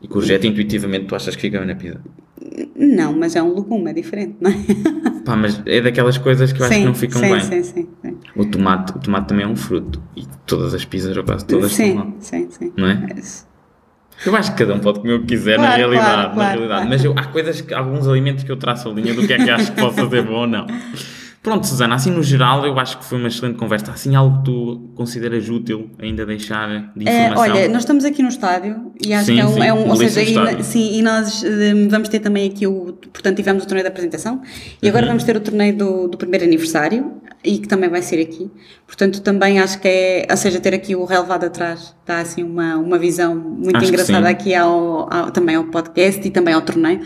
e 0.00 0.08
courgette, 0.08 0.46
intuitivamente, 0.46 1.06
tu 1.06 1.14
achas 1.14 1.36
que 1.36 1.42
fica 1.42 1.58
bem 1.58 1.68
na 1.68 1.76
pizza? 1.76 2.00
Não, 2.76 3.16
mas 3.16 3.36
é 3.36 3.42
um 3.42 3.54
legume, 3.54 3.90
é 3.90 3.94
diferente, 3.94 4.36
não 4.40 4.50
é? 4.50 4.54
Pá, 5.24 5.36
mas 5.36 5.62
é 5.64 5.80
daquelas 5.80 6.18
coisas 6.18 6.52
que 6.52 6.60
eu 6.60 6.66
acho 6.66 6.74
sim, 6.74 6.80
que 6.80 6.86
não 6.86 6.94
ficam 6.94 7.20
sim, 7.20 7.30
bem. 7.30 7.40
Sim, 7.40 7.62
sim, 7.62 7.88
sim. 8.02 8.18
O 8.34 8.44
tomate, 8.44 8.96
o 8.96 8.98
tomate 8.98 9.28
também 9.28 9.44
é 9.44 9.48
um 9.48 9.54
fruto, 9.54 10.02
e 10.16 10.26
todas 10.44 10.74
as 10.74 10.84
pizzas, 10.84 11.16
ou 11.16 11.22
quase 11.22 11.46
todas, 11.46 11.70
sim, 11.70 11.94
são 11.94 11.96
lá. 11.96 12.12
Sim, 12.18 12.48
sim. 12.50 12.72
Não 12.76 12.88
é? 12.88 13.06
é 13.10 13.20
eu 14.24 14.36
acho 14.36 14.52
que 14.52 14.58
cada 14.58 14.74
um 14.74 14.78
pode 14.78 15.00
comer 15.00 15.14
o 15.14 15.20
que 15.20 15.26
quiser 15.26 15.56
claro, 15.56 15.70
na 15.70 15.76
realidade, 15.76 16.06
claro, 16.06 16.28
na 16.28 16.34
claro, 16.34 16.50
realidade. 16.60 16.88
mas 16.88 17.04
eu, 17.04 17.14
há 17.16 17.24
coisas, 17.24 17.64
alguns 17.72 18.06
alimentos 18.06 18.44
que 18.44 18.52
eu 18.52 18.56
traço 18.56 18.88
a 18.88 18.92
linha 18.92 19.14
do 19.14 19.26
que 19.26 19.32
é 19.32 19.38
que 19.38 19.50
acho 19.50 19.72
que 19.72 19.80
posso 19.80 19.96
fazer 19.96 20.22
bom 20.22 20.40
ou 20.40 20.46
não. 20.46 20.66
Pronto, 21.42 21.66
Susana, 21.66 21.96
assim 21.96 22.10
no 22.10 22.22
geral 22.22 22.64
eu 22.64 22.78
acho 22.78 22.98
que 22.98 23.04
foi 23.04 23.18
uma 23.18 23.26
excelente 23.26 23.56
conversa. 23.56 23.90
Assim 23.90 24.14
algo 24.14 24.38
que 24.38 24.44
tu 24.44 24.90
consideras 24.94 25.48
útil 25.48 25.90
ainda 25.98 26.24
deixar 26.24 26.92
de 26.94 27.08
é, 27.08 27.26
informação? 27.26 27.44
É, 27.44 27.50
olha, 27.50 27.68
nós 27.68 27.82
estamos 27.82 28.04
aqui 28.04 28.22
no 28.22 28.28
estádio 28.28 28.92
e 29.04 29.12
acho 29.12 29.26
sim, 29.26 29.34
que 29.34 29.40
é 29.40 29.44
um, 29.44 29.54
sim, 29.54 29.60
é 29.60 29.74
um 29.74 29.88
ou 29.90 29.96
seja, 29.96 30.22
e, 30.22 30.62
sim, 30.62 30.98
e 30.98 31.02
nós 31.02 31.42
um, 31.42 31.88
vamos 31.88 32.08
ter 32.08 32.20
também 32.20 32.48
aqui 32.48 32.64
o, 32.64 32.92
portanto 33.12 33.36
tivemos 33.36 33.64
o 33.64 33.66
torneio 33.66 33.82
da 33.82 33.90
apresentação 33.90 34.40
e 34.80 34.88
agora 34.88 35.04
uhum. 35.04 35.10
vamos 35.10 35.24
ter 35.24 35.36
o 35.36 35.40
torneio 35.40 35.76
do, 35.76 36.06
do 36.06 36.16
primeiro 36.16 36.44
aniversário 36.44 37.20
e 37.44 37.58
que 37.58 37.66
também 37.66 37.90
vai 37.90 38.02
ser 38.02 38.20
aqui. 38.20 38.50
Portanto, 38.86 39.20
também 39.20 39.58
acho 39.58 39.80
que 39.80 39.88
é, 39.88 40.26
ou 40.30 40.36
seja, 40.36 40.60
ter 40.60 40.74
aqui 40.74 40.94
o 40.94 41.04
relevado 41.04 41.44
atrás, 41.44 41.94
dá 42.06 42.20
assim 42.20 42.42
uma, 42.42 42.76
uma 42.76 42.98
visão 42.98 43.34
muito 43.34 43.76
acho 43.76 43.88
engraçada 43.88 44.28
aqui 44.28 44.54
ao, 44.54 45.12
ao, 45.12 45.30
também 45.30 45.56
ao 45.56 45.64
podcast 45.64 46.26
e 46.26 46.30
também 46.30 46.54
ao 46.54 46.62
torneio. 46.62 47.00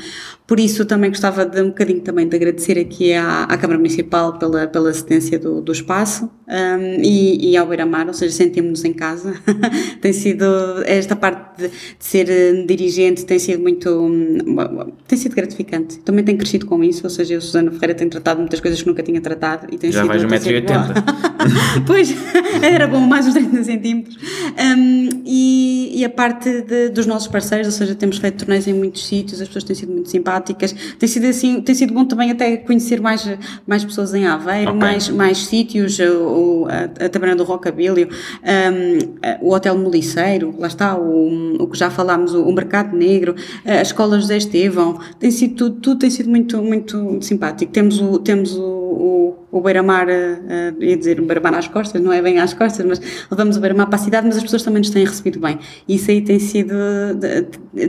Por 0.46 0.60
isso, 0.60 0.84
também 0.84 1.10
gostava 1.10 1.44
de 1.44 1.60
um 1.60 1.68
bocadinho 1.68 2.00
também 2.00 2.28
de 2.28 2.36
agradecer 2.36 2.78
aqui 2.78 3.12
à, 3.12 3.44
à 3.44 3.58
Câmara 3.58 3.78
Municipal 3.78 4.38
pela, 4.38 4.68
pela 4.68 4.94
cedência 4.94 5.40
do, 5.40 5.60
do 5.60 5.72
espaço 5.72 6.30
um, 6.48 7.02
e, 7.02 7.50
e 7.50 7.56
ao 7.56 7.66
Beira-Mar, 7.66 8.06
ou 8.06 8.14
seja, 8.14 8.32
sentimos-nos 8.32 8.84
em 8.84 8.92
casa. 8.92 9.34
tem 10.00 10.12
sido, 10.12 10.44
esta 10.84 11.16
parte 11.16 11.62
de, 11.62 11.68
de, 11.68 11.74
ser 11.98 12.30
eh, 12.30 12.64
dirigente 12.64 13.24
tem 13.24 13.40
sido 13.40 13.60
muito, 13.60 13.90
um, 13.90 14.92
tem 15.08 15.18
sido 15.18 15.34
gratificante. 15.34 15.98
Também 15.98 16.24
tenho 16.24 16.38
crescido 16.38 16.64
com 16.64 16.84
isso, 16.84 17.00
ou 17.02 17.10
seja, 17.10 17.34
eu, 17.34 17.40
Susana 17.40 17.72
Ferreira, 17.72 17.94
tenho 17.94 18.10
tratado 18.10 18.38
muitas 18.38 18.60
coisas 18.60 18.80
que 18.80 18.86
nunca 18.86 19.02
tinha 19.02 19.20
tratado 19.20 19.66
e 19.72 19.76
tem 19.76 19.90
Já 19.90 20.02
sido... 20.02 20.08
vais 20.08 20.22
1,80m. 20.22 21.02
pois, 21.84 22.14
era 22.62 22.86
bom, 22.86 23.00
mais 23.00 23.26
uns 23.26 23.34
30 23.34 23.64
centímetros. 23.64 24.16
Um, 24.16 25.22
e, 25.26 25.90
e 26.00 26.04
a 26.04 26.10
parte 26.10 26.62
de, 26.62 26.88
dos 26.90 27.04
nossos 27.04 27.26
parceiros, 27.26 27.66
ou 27.66 27.72
seja, 27.72 27.96
temos 27.96 28.18
feito 28.18 28.38
torneios 28.38 28.68
em 28.68 28.74
muitos 28.74 29.04
sítios, 29.04 29.40
as 29.40 29.48
pessoas 29.48 29.64
têm 29.64 29.74
sido 29.74 29.90
muito 29.90 30.08
simpáticas 30.08 30.35
Tem 30.40 31.08
sido 31.08 31.26
assim, 31.26 31.60
tem 31.60 31.74
sido 31.74 31.92
bom 31.92 32.04
também 32.04 32.30
até 32.30 32.56
conhecer 32.56 33.00
mais, 33.00 33.28
mais 33.66 33.84
pessoas 33.84 34.14
em 34.14 34.26
Aveiro, 34.26 34.70
okay. 34.70 34.80
mais, 34.80 35.08
mais 35.08 35.38
sítios, 35.38 35.98
o, 35.98 36.66
a, 36.68 37.04
a 37.04 37.08
Taberna 37.08 37.36
do 37.36 37.44
Rockabilly, 37.44 38.04
um, 38.04 39.46
o 39.46 39.54
Hotel 39.54 39.76
Moliceiro, 39.76 40.54
lá 40.58 40.66
está, 40.66 40.96
o, 40.96 41.56
o 41.62 41.66
que 41.68 41.78
já 41.78 41.90
falámos, 41.90 42.34
o, 42.34 42.42
o 42.42 42.52
Mercado 42.52 42.96
Negro, 42.96 43.34
a 43.64 43.82
Escola 43.82 44.18
José 44.20 44.36
Estevão, 44.36 44.98
tem 45.18 45.30
sido 45.30 45.54
tudo, 45.54 45.80
tudo 45.80 45.98
tem 46.00 46.10
sido 46.10 46.28
muito, 46.28 46.62
muito 46.62 47.18
simpático. 47.22 47.72
Temos 47.72 48.00
o, 48.00 48.18
temos 48.18 48.56
o, 48.56 48.75
o, 48.86 49.46
o 49.50 49.60
Beira-Mar, 49.60 50.06
uh, 50.06 50.82
ia 50.82 50.96
dizer 50.96 51.20
o 51.20 51.24
Beira-Mar 51.24 51.54
às 51.54 51.68
costas, 51.68 52.00
não 52.00 52.12
é 52.12 52.22
bem 52.22 52.38
às 52.38 52.54
costas, 52.54 52.84
mas 52.86 53.00
levamos 53.30 53.56
o 53.56 53.60
Beira-Mar 53.60 53.86
para 53.86 53.96
a 53.96 53.98
cidade, 53.98 54.26
mas 54.26 54.36
as 54.36 54.42
pessoas 54.42 54.62
também 54.62 54.80
nos 54.80 54.90
têm 54.90 55.04
recebido 55.04 55.40
bem. 55.40 55.58
Isso 55.88 56.10
aí 56.10 56.22
tem 56.22 56.38
sido, 56.38 56.74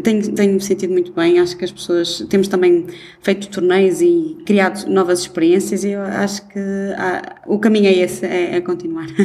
tenho, 0.04 0.32
tenho 0.34 0.60
sentido 0.62 0.92
muito 0.92 1.12
bem, 1.14 1.40
acho 1.40 1.58
que 1.58 1.66
as 1.66 1.72
pessoas, 1.72 2.26
temos 2.30 2.48
também 2.48 2.88
feito 3.22 3.50
torneios 3.50 4.02
e 4.02 4.38
criado 4.46 4.88
novas 4.90 5.20
experiências 5.20 5.84
e 5.84 5.92
eu 5.92 6.02
acho 6.02 6.48
que 6.48 6.60
há, 6.98 7.36
o 7.46 7.60
caminho 7.60 7.88
é 7.88 7.94
esse, 7.94 8.26
é, 8.26 8.56
é 8.56 8.62
continuar. 8.62 9.08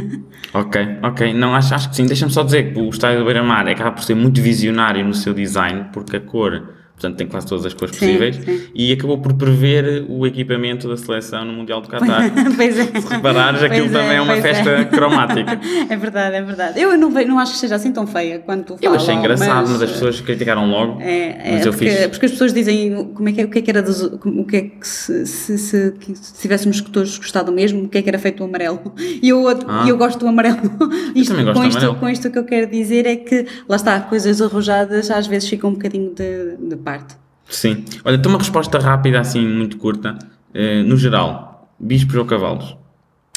Ok, 0.55 0.81
ok, 1.03 1.33
não, 1.33 1.55
acho, 1.55 1.75
acho 1.75 1.89
que 1.89 1.97
sim, 1.97 2.05
deixa-me 2.05 2.31
só 2.31 2.43
dizer 2.43 2.75
que 2.75 2.79
o 2.79 2.89
estádio 2.91 3.21
do 3.21 3.25
Beira-Mar 3.25 3.67
acaba 3.69 3.93
por 3.93 4.03
ser 4.03 4.15
muito 4.15 4.43
visionário 4.43 5.03
no 5.05 5.15
seu 5.15 5.33
design, 5.33 5.87
porque 5.93 6.17
a 6.17 6.21
cor 6.21 6.63
portanto 7.03 7.19
tem 7.19 7.27
quase 7.27 7.47
todas 7.47 7.67
as 7.67 7.75
cores 7.75 7.97
sim, 7.97 8.07
possíveis, 8.07 8.37
sim. 8.37 8.63
e 8.75 8.93
acabou 8.93 9.19
por 9.19 9.35
prever 9.35 10.07
o 10.09 10.27
equipamento 10.27 10.89
da 10.89 10.97
seleção 10.97 11.45
no 11.45 11.53
Mundial 11.53 11.81
do 11.81 11.89
Qatar. 11.89 12.31
pois 12.57 12.79
é. 12.79 13.01
Se 13.01 13.09
reparares, 13.09 13.63
aquilo 13.63 13.89
pois 13.89 13.93
também 13.93 14.13
é, 14.13 14.17
é 14.17 14.21
uma 14.21 14.37
festa 14.37 14.71
é. 14.71 14.85
cromática. 14.85 15.61
É 15.89 15.97
verdade, 15.97 16.37
é 16.37 16.43
verdade. 16.43 16.81
Eu 16.81 16.97
não, 16.97 17.11
não 17.11 17.39
acho 17.39 17.53
que 17.53 17.59
seja 17.59 17.75
assim 17.75 17.93
tão 17.93 18.07
feia 18.07 18.43
falas. 18.47 18.65
Eu 18.81 18.95
achei 18.95 19.15
engraçado, 19.15 19.63
mas, 19.63 19.71
mas, 19.71 19.83
as 19.83 19.91
pessoas 19.93 20.21
criticaram 20.21 20.71
logo. 20.71 21.01
É, 21.01 21.49
é 21.49 21.53
mas 21.53 21.67
eu 21.67 21.73
porque, 21.73 21.91
fiz... 21.91 22.07
porque 22.09 22.27
as 22.27 22.33
pessoas 22.33 22.53
dizem 22.53 23.11
como 23.15 23.29
é 23.29 23.33
que, 23.33 23.41
é, 23.41 23.45
o 23.45 23.49
que 23.49 23.59
é 23.59 23.63
que 23.63 23.71
era 23.71 23.83
dos, 23.83 24.03
o 24.03 24.45
que 24.45 24.57
é 24.57 24.61
que 24.63 24.87
se, 24.87 25.27
se, 25.27 25.59
se, 25.59 25.95
se 26.15 26.41
tivéssemos 26.41 26.81
todos 26.81 27.19
gostado 27.19 27.53
mesmo, 27.53 27.85
o 27.85 27.89
que 27.89 27.99
é 27.99 28.03
que 28.03 28.09
era 28.09 28.19
feito 28.19 28.43
o 28.43 28.47
amarelo. 28.47 28.81
E 28.99 29.29
eu, 29.29 29.49
ah. 29.49 29.85
eu 29.87 29.97
gosto 29.97 30.19
do 30.19 30.29
amarelo. 30.29 30.61
Isto, 31.15 31.35
eu 31.35 31.53
com, 31.53 31.65
isto, 31.65 31.79
amarelo. 31.79 31.95
com 31.97 32.09
isto 32.09 32.29
o 32.29 32.31
que 32.31 32.39
eu 32.39 32.45
quero 32.45 32.71
dizer 32.71 33.07
é 33.07 33.17
que 33.17 33.47
lá 33.69 33.77
está, 33.77 34.01
coisas 34.01 34.41
arrojadas 34.41 35.11
às 35.11 35.27
vezes 35.27 35.49
ficam 35.49 35.71
um 35.71 35.75
bocadinho 35.75 36.13
de, 36.15 36.57
de 36.57 36.77
parte. 36.93 37.17
Sim. 37.49 37.85
Olha, 38.05 38.19
tem 38.19 38.31
uma 38.31 38.39
resposta 38.39 38.79
rápida, 38.79 39.21
assim, 39.21 39.47
muito 39.47 39.77
curta. 39.77 40.19
Uh, 40.55 40.83
no 40.85 40.97
geral, 40.97 41.69
bispos 41.79 42.15
ou 42.17 42.25
cavalos? 42.25 42.77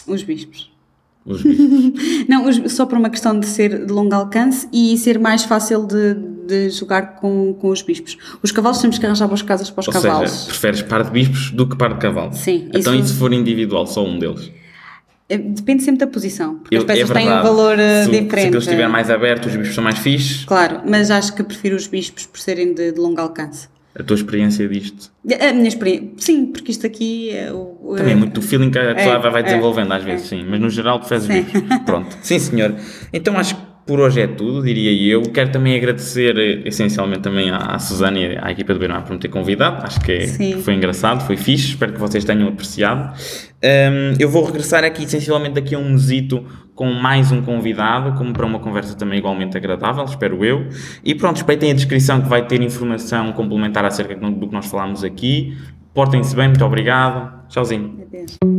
Os 0.07 0.23
bispos. 0.23 0.71
Os 1.25 1.41
bispos. 1.41 2.25
não, 2.27 2.47
os, 2.47 2.73
só 2.73 2.85
por 2.85 2.97
uma 2.97 3.09
questão 3.09 3.37
de 3.39 3.45
ser 3.45 3.85
de 3.85 3.91
longo 3.91 4.13
alcance 4.13 4.67
e 4.71 4.97
ser 4.97 5.19
mais 5.19 5.43
fácil 5.43 5.85
de, 5.85 6.13
de 6.47 6.69
jogar 6.69 7.15
com, 7.15 7.53
com 7.53 7.69
os 7.69 7.81
bispos. 7.81 8.17
Os 8.43 8.51
cavalos 8.51 8.79
temos 8.79 8.97
que 8.97 9.05
arranjar 9.05 9.27
boas 9.27 9.41
casas 9.41 9.69
para 9.69 9.81
os 9.81 9.87
ou 9.87 9.93
cavalos. 9.93 10.31
Seja, 10.31 10.45
preferes 10.45 10.81
par 10.81 11.03
de 11.03 11.11
bispos 11.11 11.51
do 11.51 11.67
que 11.67 11.77
par 11.77 11.93
de 11.93 11.99
cavalos? 11.99 12.37
Sim. 12.37 12.69
Então, 12.73 12.93
isso... 12.93 13.05
e 13.05 13.07
se 13.07 13.13
for 13.15 13.33
individual, 13.33 13.87
só 13.87 14.05
um 14.05 14.19
deles? 14.19 14.51
Eh, 15.27 15.37
depende 15.37 15.83
sempre 15.83 16.05
da 16.05 16.07
posição, 16.07 16.59
porque 16.59 16.75
Eu, 16.75 16.81
as 16.81 16.85
peças 16.85 17.09
é 17.09 17.13
têm 17.13 17.27
um 17.27 17.41
valor 17.41 17.77
uh, 17.77 18.05
se, 18.05 18.11
diferente. 18.11 18.41
Se 18.41 18.47
eles 18.47 18.63
estiverem 18.63 18.91
mais 18.91 19.09
abertos, 19.09 19.51
os 19.51 19.57
bispos 19.57 19.75
são 19.75 19.83
mais 19.83 19.97
fixes. 19.97 20.45
Claro, 20.45 20.81
mas 20.85 21.09
acho 21.09 21.35
que 21.35 21.43
prefiro 21.43 21.75
os 21.75 21.87
bispos 21.87 22.25
por 22.25 22.39
serem 22.39 22.73
de, 22.73 22.91
de 22.91 22.99
longo 22.99 23.19
alcance 23.19 23.67
a 23.97 24.03
tua 24.03 24.15
experiência 24.15 24.67
disto? 24.67 25.09
A 25.39 25.53
minha 25.53 25.69
experiência, 25.69 26.09
sim, 26.17 26.47
porque 26.47 26.71
isto 26.71 26.85
aqui 26.85 27.31
é 27.31 27.51
o. 27.51 27.95
Também 27.95 28.11
é 28.11 28.15
muito 28.15 28.37
o 28.39 28.41
feeling 28.41 28.69
que 28.69 28.77
a 28.77 28.93
pessoa 28.93 29.15
é, 29.15 29.29
vai 29.29 29.41
desenvolvendo 29.41 29.93
é, 29.93 29.97
às 29.97 30.03
vezes, 30.03 30.25
é. 30.25 30.29
sim, 30.29 30.45
mas 30.47 30.59
no 30.59 30.69
geral 30.69 30.99
tu 30.99 31.07
fazes 31.07 31.27
vídeos. 31.27 31.63
Pronto. 31.85 32.15
Sim, 32.21 32.39
senhor. 32.39 32.75
Então 33.13 33.37
acho 33.37 33.55
que 33.55 33.61
por 33.85 33.99
hoje 33.99 34.21
é 34.21 34.27
tudo, 34.27 34.63
diria 34.63 35.13
eu. 35.13 35.21
Quero 35.21 35.51
também 35.51 35.75
agradecer 35.75 36.35
eh, 36.37 36.67
essencialmente 36.67 37.21
também 37.21 37.51
à, 37.51 37.77
Susana 37.77 38.17
e 38.17 38.37
à 38.41 38.51
equipa 38.51 38.73
do 38.73 38.79
Beirão 38.79 39.01
por 39.03 39.13
me 39.13 39.19
ter 39.19 39.27
convidado. 39.27 39.85
Acho 39.85 39.99
que, 40.01 40.11
é, 40.11 40.25
que, 40.25 40.61
foi 40.61 40.73
engraçado, 40.73 41.21
foi 41.25 41.37
fixe. 41.37 41.69
Espero 41.69 41.93
que 41.93 41.99
vocês 41.99 42.25
tenham 42.25 42.47
apreciado. 42.47 43.13
Um, 43.63 44.15
eu 44.19 44.27
vou 44.27 44.43
regressar 44.43 44.83
aqui 44.83 45.03
essencialmente 45.03 45.55
daqui 45.55 45.75
a 45.75 45.79
um 45.79 45.91
mesito 45.91 46.43
com 46.73 46.91
mais 46.91 47.31
um 47.31 47.41
convidado, 47.41 48.17
como 48.17 48.33
para 48.33 48.45
uma 48.45 48.59
conversa 48.59 48.95
também 48.95 49.19
igualmente 49.19 49.55
agradável, 49.55 50.03
espero 50.03 50.43
eu. 50.43 50.67
E 51.03 51.15
pronto, 51.15 51.37
respeitem 51.37 51.71
a 51.71 51.73
descrição 51.73 52.21
que 52.21 52.27
vai 52.27 52.45
ter 52.45 52.61
informação 52.61 53.31
complementar 53.31 53.85
acerca 53.85 54.15
do 54.15 54.47
que 54.47 54.53
nós 54.53 54.65
falámos 54.65 55.03
aqui. 55.03 55.55
Portem-se 55.93 56.35
bem, 56.35 56.47
muito 56.49 56.65
obrigado. 56.65 57.47
Tchauzinho. 57.47 57.99
Adeus. 58.01 58.54